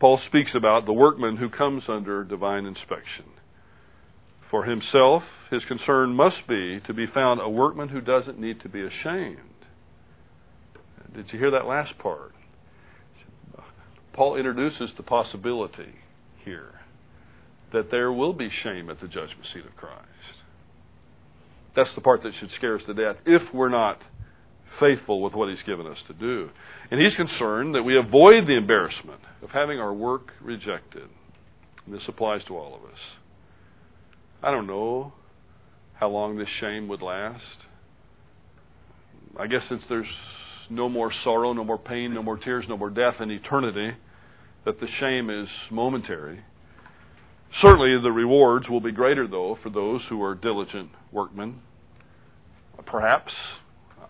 Paul 0.00 0.20
speaks 0.26 0.50
about 0.56 0.84
the 0.84 0.92
workman 0.92 1.36
who 1.36 1.48
comes 1.48 1.84
under 1.86 2.24
divine 2.24 2.66
inspection. 2.66 3.26
For 4.50 4.64
himself, 4.64 5.22
his 5.52 5.62
concern 5.68 6.16
must 6.16 6.48
be 6.48 6.80
to 6.88 6.92
be 6.92 7.06
found 7.06 7.40
a 7.40 7.48
workman 7.48 7.90
who 7.90 8.00
doesn't 8.00 8.36
need 8.36 8.62
to 8.62 8.68
be 8.68 8.80
ashamed. 8.84 9.38
Did 11.14 11.26
you 11.32 11.38
hear 11.38 11.52
that 11.52 11.66
last 11.66 11.96
part? 11.98 12.32
Paul 14.12 14.34
introduces 14.34 14.90
the 14.96 15.04
possibility 15.04 15.94
here 16.44 16.80
that 17.74 17.90
there 17.90 18.12
will 18.12 18.32
be 18.32 18.48
shame 18.62 18.88
at 18.88 19.00
the 19.00 19.06
judgment 19.06 19.46
seat 19.52 19.66
of 19.66 19.76
Christ. 19.76 20.00
That's 21.76 21.90
the 21.94 22.00
part 22.00 22.22
that 22.22 22.32
should 22.40 22.50
scare 22.56 22.76
us 22.76 22.82
to 22.86 22.94
death 22.94 23.16
if 23.26 23.42
we're 23.52 23.68
not 23.68 23.98
faithful 24.80 25.20
with 25.22 25.34
what 25.34 25.48
He's 25.48 25.62
given 25.66 25.86
us 25.86 25.98
to 26.06 26.14
do. 26.14 26.48
And 26.90 27.00
He's 27.00 27.14
concerned 27.16 27.74
that 27.74 27.82
we 27.82 27.98
avoid 27.98 28.46
the 28.46 28.56
embarrassment 28.56 29.20
of 29.42 29.50
having 29.50 29.78
our 29.78 29.92
work 29.92 30.32
rejected. 30.40 31.08
And 31.84 31.94
this 31.94 32.02
applies 32.08 32.42
to 32.46 32.56
all 32.56 32.74
of 32.76 32.84
us. 32.84 32.98
I 34.42 34.50
don't 34.50 34.66
know 34.66 35.12
how 35.94 36.08
long 36.08 36.36
this 36.36 36.48
shame 36.60 36.88
would 36.88 37.02
last. 37.02 37.42
I 39.38 39.46
guess 39.48 39.62
since 39.68 39.82
there's 39.88 40.06
no 40.70 40.88
more 40.88 41.12
sorrow, 41.24 41.52
no 41.52 41.64
more 41.64 41.78
pain, 41.78 42.14
no 42.14 42.22
more 42.22 42.38
tears, 42.38 42.64
no 42.68 42.76
more 42.76 42.90
death 42.90 43.14
in 43.20 43.30
eternity, 43.30 43.96
that 44.64 44.80
the 44.80 44.86
shame 45.00 45.28
is 45.28 45.48
momentary. 45.70 46.40
Certainly, 47.62 48.02
the 48.02 48.10
rewards 48.10 48.68
will 48.68 48.80
be 48.80 48.92
greater, 48.92 49.26
though, 49.28 49.58
for 49.62 49.70
those 49.70 50.02
who 50.08 50.22
are 50.22 50.34
diligent 50.34 50.90
workmen. 51.12 51.60
Perhaps, 52.86 53.32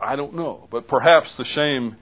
I 0.01 0.17
don't 0.17 0.35
know, 0.35 0.67
but 0.71 0.89
perhaps 0.89 1.29
the 1.37 1.45
shame 1.55 1.97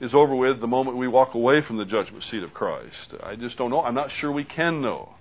is 0.00 0.12
over 0.14 0.34
with 0.34 0.60
the 0.60 0.66
moment 0.66 0.96
we 0.96 1.08
walk 1.08 1.34
away 1.34 1.60
from 1.66 1.76
the 1.76 1.84
judgment 1.84 2.24
seat 2.30 2.42
of 2.42 2.54
Christ. 2.54 3.14
I 3.22 3.36
just 3.36 3.58
don't 3.58 3.70
know. 3.70 3.82
I'm 3.82 3.94
not 3.94 4.08
sure 4.20 4.32
we 4.32 4.44
can 4.44 4.80
know. 4.80 5.14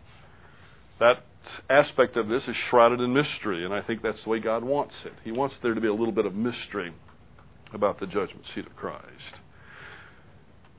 That 1.00 1.26
aspect 1.70 2.16
of 2.16 2.28
this 2.28 2.44
is 2.48 2.56
shrouded 2.70 3.02
in 3.02 3.14
mystery, 3.14 3.66
and 3.66 3.74
I 3.74 3.82
think 3.82 4.02
that's 4.02 4.24
the 4.24 4.30
way 4.30 4.40
God 4.40 4.64
wants 4.64 4.94
it. 5.06 5.14
He 5.24 5.32
wants 5.32 5.56
there 5.62 5.74
to 5.74 5.82
be 5.82 5.88
a 5.88 5.94
little 5.94 6.14
bit 6.14 6.26
of 6.26 6.36
mystery 6.36 6.94
about 7.74 8.00
the 8.00 8.06
judgment 8.06 8.44
seat 8.56 8.66
of 8.66 8.76
Christ. 8.76 9.40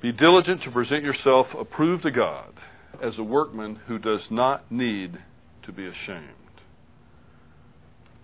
Be 0.00 0.12
diligent 0.12 0.62
to 0.62 0.70
present 0.70 1.02
yourself 1.02 1.48
approved 1.58 2.04
to 2.04 2.10
God 2.10 2.54
as 3.02 3.14
a 3.18 3.22
workman 3.22 3.80
who 3.86 3.98
does 3.98 4.20
not 4.30 4.70
need 4.70 5.18
to 5.64 5.72
be 5.72 5.86
ashamed. 5.86 6.34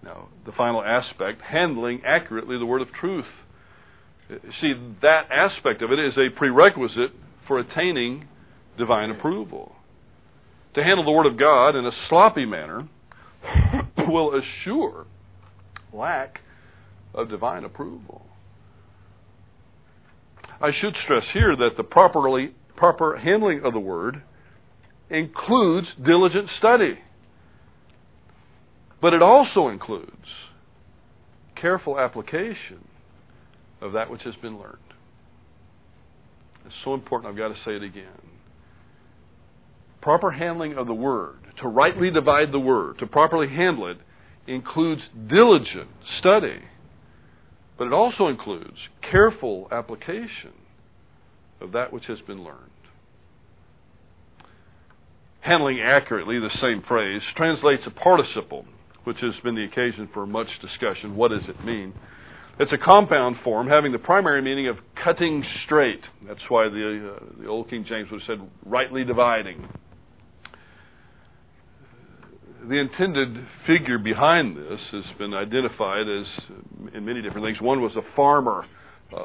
Now, 0.02 0.28
the 0.44 0.52
final 0.52 0.82
aspect, 0.82 1.42
handling 1.42 2.02
accurately 2.06 2.58
the 2.58 2.66
word 2.66 2.82
of 2.82 2.92
truth. 2.92 3.24
See, 4.60 4.74
that 5.02 5.30
aspect 5.30 5.82
of 5.82 5.90
it 5.90 5.98
is 5.98 6.14
a 6.16 6.36
prerequisite 6.36 7.12
for 7.46 7.58
attaining 7.58 8.28
divine 8.76 9.10
approval. 9.10 9.72
To 10.74 10.82
handle 10.82 11.04
the 11.04 11.10
Word 11.10 11.26
of 11.26 11.38
God 11.38 11.74
in 11.74 11.86
a 11.86 11.92
sloppy 12.08 12.44
manner 12.44 12.88
will 13.98 14.38
assure 14.38 15.06
lack 15.92 16.40
of 17.14 17.30
divine 17.30 17.64
approval. 17.64 18.26
I 20.60 20.70
should 20.80 20.94
stress 21.04 21.24
here 21.32 21.56
that 21.56 21.76
the 21.76 21.82
properly 21.82 22.54
proper 22.76 23.16
handling 23.16 23.62
of 23.64 23.72
the 23.72 23.80
word 23.80 24.22
includes 25.11 25.88
diligent 26.05 26.49
study. 26.59 26.99
But 29.01 29.14
it 29.14 29.23
also 29.23 29.69
includes 29.69 30.11
careful 31.61 31.99
application 31.99 32.87
of 33.81 33.92
that 33.92 34.11
which 34.11 34.23
has 34.23 34.35
been 34.37 34.59
learned. 34.59 34.77
It's 36.64 36.75
so 36.85 36.95
important, 36.95 37.31
I've 37.31 37.38
got 37.38 37.49
to 37.49 37.61
say 37.64 37.77
it 37.77 37.83
again. 37.83 38.07
Proper 40.01 40.31
handling 40.31 40.77
of 40.77 40.87
the 40.87 40.95
word, 40.95 41.38
to 41.61 41.69
rightly 41.69 42.11
divide 42.11 42.53
the 42.53 42.59
word, 42.59 42.99
to 42.99 43.07
properly 43.07 43.49
handle 43.49 43.88
it, 43.88 43.99
includes 44.47 45.03
diligent 45.29 45.90
study 46.19 46.61
but 47.79 47.87
it 47.87 47.92
also 47.92 48.29
includes 48.29 48.77
careful 49.11 49.69
application 49.71 50.53
of 51.61 51.73
that 51.73 51.92
which 51.92 52.07
has 52.07 52.19
been 52.27 52.42
learned. 52.42 52.71
Handling 55.46 55.80
accurately 55.80 56.40
the 56.40 56.50
same 56.61 56.82
phrase 56.88 57.22
translates 57.37 57.82
a 57.87 57.90
participle, 57.90 58.64
which 59.04 59.18
has 59.20 59.32
been 59.44 59.54
the 59.54 59.64
occasion 59.64 60.09
for 60.12 60.26
much 60.26 60.48
discussion. 60.61 61.14
What 61.14 61.30
does 61.30 61.48
it 61.48 61.64
mean? 61.64 61.94
It's 62.59 62.72
a 62.72 62.78
compound 62.78 63.37
form 63.44 63.68
having 63.68 63.92
the 63.92 63.98
primary 63.98 64.42
meaning 64.42 64.66
of 64.66 64.76
cutting 65.04 65.44
straight. 65.64 66.00
That's 66.26 66.40
why 66.48 66.68
the, 66.68 67.14
uh, 67.14 67.42
the 67.42 67.46
old 67.46 67.70
King 67.70 67.85
James 67.88 68.11
would 68.11 68.22
have 68.22 68.38
said 68.38 68.50
rightly 68.64 69.04
dividing 69.04 69.68
the 72.68 72.80
intended 72.80 73.46
figure 73.66 73.98
behind 73.98 74.56
this 74.56 74.80
has 74.90 75.04
been 75.18 75.32
identified 75.32 76.09
as 76.09 76.26
in 76.94 77.04
many 77.04 77.22
different 77.22 77.46
things. 77.46 77.61
One 77.61 77.80
was 77.80 77.92
a 77.96 78.16
farmer 78.16 78.64
uh, 79.16 79.22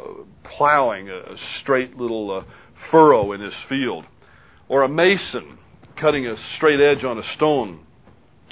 plowing 0.58 1.10
a, 1.10 1.22
straight 1.62 1.98
little 1.98 2.40
uh, 2.40 2.44
furrow 2.92 3.32
in 3.32 3.42
his 3.42 3.54
field, 3.68 4.06
or 4.70 4.84
a 4.84 4.90
mason 4.90 5.58
cutting 6.02 6.26
a 6.26 6.36
straight 6.58 6.80
edge 6.80 7.06
on 7.06 7.18
a 7.18 7.24
stone, 7.36 7.86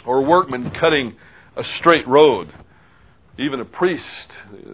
or 0.06 0.20
a 0.20 0.22
workman 0.22 0.72
cutting 0.80 1.16
a 1.58 1.64
straight 1.80 2.08
road. 2.08 2.54
Even 3.38 3.60
a 3.60 3.66
priest, 3.66 4.04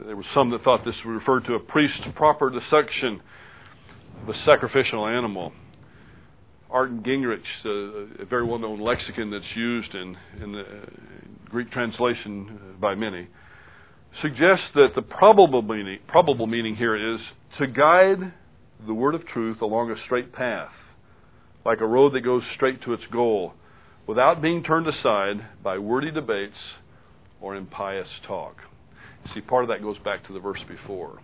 there 0.05 0.15
were 0.15 0.25
some 0.33 0.49
that 0.51 0.63
thought 0.63 0.83
this 0.83 0.95
referred 1.05 1.45
to 1.45 1.53
a 1.53 1.59
priest's 1.59 2.01
proper 2.15 2.49
dissection 2.49 3.21
of 4.21 4.29
a 4.29 4.33
sacrificial 4.45 5.07
animal. 5.07 5.53
Arndt 6.69 7.03
Gingrich, 7.03 7.39
uh, 7.63 8.23
a 8.23 8.25
very 8.25 8.45
well-known 8.45 8.81
lexicon 8.81 9.31
that's 9.31 9.55
used 9.55 9.93
in, 9.93 10.17
in 10.43 10.51
the 10.51 10.63
Greek 11.45 11.71
translation 11.71 12.75
by 12.81 12.95
many, 12.95 13.27
suggests 14.21 14.65
that 14.73 14.89
the 14.95 15.01
probable 15.01 15.61
meaning, 15.61 15.99
probable 16.07 16.47
meaning 16.47 16.75
here 16.75 16.95
is 17.13 17.21
to 17.59 17.67
guide 17.67 18.33
the 18.85 18.93
word 18.93 19.15
of 19.15 19.25
truth 19.27 19.61
along 19.61 19.91
a 19.91 19.95
straight 20.05 20.33
path, 20.33 20.71
like 21.65 21.81
a 21.81 21.85
road 21.85 22.13
that 22.13 22.21
goes 22.21 22.43
straight 22.55 22.81
to 22.83 22.93
its 22.93 23.03
goal, 23.11 23.53
without 24.07 24.41
being 24.41 24.63
turned 24.63 24.87
aside 24.87 25.45
by 25.63 25.77
wordy 25.77 26.11
debates 26.11 26.55
or 27.41 27.55
impious 27.55 28.07
talk. 28.27 28.57
See, 29.33 29.41
part 29.41 29.63
of 29.63 29.69
that 29.69 29.81
goes 29.81 29.97
back 29.99 30.25
to 30.27 30.33
the 30.33 30.39
verse 30.39 30.61
before. 30.67 31.19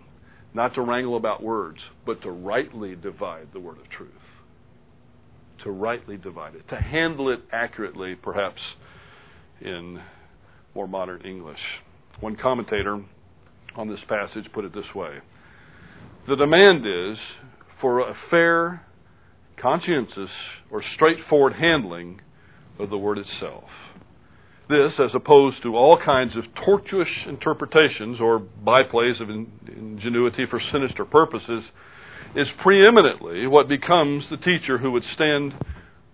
Not 0.54 0.74
to 0.74 0.82
wrangle 0.82 1.16
about 1.16 1.42
words, 1.42 1.78
but 2.04 2.20
to 2.22 2.30
rightly 2.30 2.94
divide 2.96 3.48
the 3.52 3.60
word 3.60 3.78
of 3.78 3.88
truth. 3.88 4.10
To 5.64 5.70
rightly 5.70 6.16
divide 6.16 6.56
it. 6.56 6.68
To 6.68 6.76
handle 6.76 7.30
it 7.30 7.40
accurately, 7.52 8.16
perhaps 8.16 8.60
in 9.60 10.00
more 10.74 10.88
modern 10.88 11.22
English. 11.22 11.60
One 12.20 12.36
commentator 12.36 13.00
on 13.76 13.88
this 13.88 14.00
passage 14.08 14.46
put 14.52 14.64
it 14.64 14.74
this 14.74 14.94
way 14.94 15.18
The 16.28 16.36
demand 16.36 16.86
is 16.86 17.18
for 17.80 18.00
a 18.00 18.16
fair, 18.30 18.84
conscientious, 19.60 20.30
or 20.70 20.82
straightforward 20.94 21.54
handling 21.54 22.20
of 22.78 22.90
the 22.90 22.98
word 22.98 23.18
itself. 23.18 23.64
This, 24.68 24.92
as 24.98 25.10
opposed 25.14 25.62
to 25.62 25.76
all 25.76 26.00
kinds 26.02 26.36
of 26.36 26.44
tortuous 26.64 27.08
interpretations 27.26 28.20
or 28.20 28.40
byplays 28.40 29.20
of 29.20 29.28
ingenuity 29.28 30.46
for 30.48 30.60
sinister 30.72 31.04
purposes, 31.04 31.64
is 32.34 32.46
preeminently 32.62 33.46
what 33.46 33.68
becomes 33.68 34.24
the 34.30 34.38
teacher 34.38 34.78
who 34.78 34.90
would 34.92 35.02
stand 35.14 35.52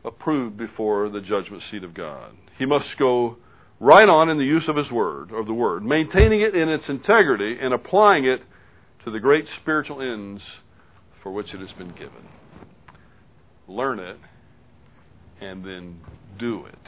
approved 0.04 0.56
before 0.56 1.08
the 1.08 1.20
judgment 1.20 1.62
seat 1.70 1.84
of 1.84 1.94
God. 1.94 2.32
He 2.58 2.66
must 2.66 2.86
go 2.98 3.36
right 3.80 4.08
on 4.08 4.28
in 4.28 4.38
the 4.38 4.44
use 4.44 4.64
of 4.68 4.76
his 4.76 4.90
word, 4.90 5.30
of 5.32 5.46
the 5.46 5.54
word, 5.54 5.84
maintaining 5.84 6.40
it 6.40 6.54
in 6.54 6.68
its 6.68 6.84
integrity 6.88 7.56
and 7.60 7.72
applying 7.72 8.24
it 8.24 8.40
to 9.04 9.10
the 9.10 9.20
great 9.20 9.44
spiritual 9.60 10.02
ends 10.02 10.42
for 11.22 11.30
which 11.30 11.54
it 11.54 11.60
has 11.60 11.70
been 11.78 11.92
given. 11.92 12.26
Learn 13.68 13.98
it 13.98 14.16
and 15.40 15.64
then 15.64 16.00
do 16.38 16.66
it. 16.66 16.78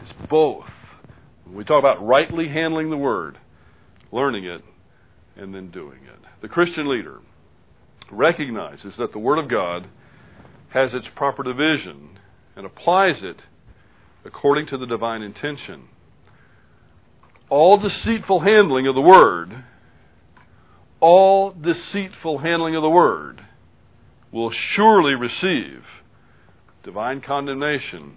It's 0.00 0.12
both. 0.30 0.64
When 1.44 1.56
we 1.56 1.64
talk 1.64 1.80
about 1.80 2.04
rightly 2.04 2.48
handling 2.48 2.90
the 2.90 2.96
word, 2.96 3.38
learning 4.12 4.44
it 4.44 4.62
and 5.36 5.54
then 5.54 5.70
doing 5.70 5.98
it. 6.04 6.20
The 6.42 6.48
Christian 6.48 6.88
leader 6.88 7.20
recognizes 8.10 8.94
that 8.98 9.12
the 9.12 9.18
Word 9.18 9.38
of 9.38 9.50
God 9.50 9.88
has 10.70 10.90
its 10.94 11.06
proper 11.14 11.42
division 11.42 12.18
and 12.54 12.64
applies 12.64 13.16
it 13.22 13.36
according 14.24 14.66
to 14.68 14.78
the 14.78 14.86
divine 14.86 15.22
intention 15.22 15.88
all 17.48 17.78
deceitful 17.78 18.40
handling 18.40 18.86
of 18.86 18.94
the 18.94 19.00
word, 19.00 19.64
all 21.00 21.52
deceitful 21.52 22.38
handling 22.38 22.74
of 22.74 22.82
the 22.82 22.90
word 22.90 23.40
will 24.32 24.52
surely 24.74 25.14
receive 25.14 25.82
divine 26.84 27.20
condemnation 27.20 28.16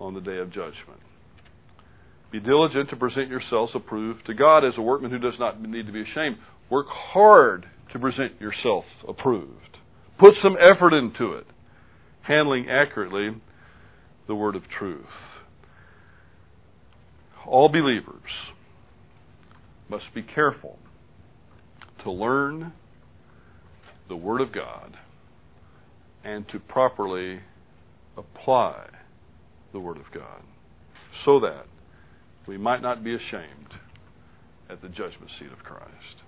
on 0.00 0.14
the 0.14 0.20
day 0.20 0.38
of 0.38 0.48
judgment. 0.50 1.00
Be 2.30 2.40
diligent 2.40 2.90
to 2.90 2.96
present 2.96 3.28
yourselves 3.28 3.72
approved 3.74 4.26
to 4.26 4.34
God 4.34 4.64
as 4.64 4.74
a 4.76 4.82
workman 4.82 5.10
who 5.10 5.18
does 5.18 5.38
not 5.38 5.60
need 5.60 5.86
to 5.86 5.92
be 5.92 6.02
ashamed. 6.02 6.36
Work 6.68 6.86
hard 6.88 7.66
to 7.92 7.98
present 7.98 8.40
yourself 8.40 8.84
approved. 9.06 9.78
Put 10.18 10.34
some 10.42 10.56
effort 10.60 10.92
into 10.92 11.32
it, 11.32 11.46
handling 12.22 12.68
accurately 12.68 13.30
the 14.26 14.34
word 14.34 14.56
of 14.56 14.62
truth 14.68 15.06
all 17.46 17.68
believers 17.68 18.30
must 19.88 20.04
be 20.14 20.22
careful 20.22 20.78
to 22.02 22.10
learn 22.10 22.72
the 24.08 24.16
Word 24.16 24.40
of 24.40 24.52
God 24.52 24.96
and 26.24 26.48
to 26.48 26.58
properly 26.58 27.40
apply 28.16 28.86
the 29.72 29.80
Word 29.80 29.98
of 29.98 30.10
God 30.12 30.42
so 31.24 31.40
that 31.40 31.66
we 32.46 32.56
might 32.56 32.82
not 32.82 33.04
be 33.04 33.14
ashamed 33.14 33.74
at 34.68 34.80
the 34.82 34.88
judgment 34.88 35.30
seat 35.38 35.52
of 35.52 35.58
Christ. 35.58 36.23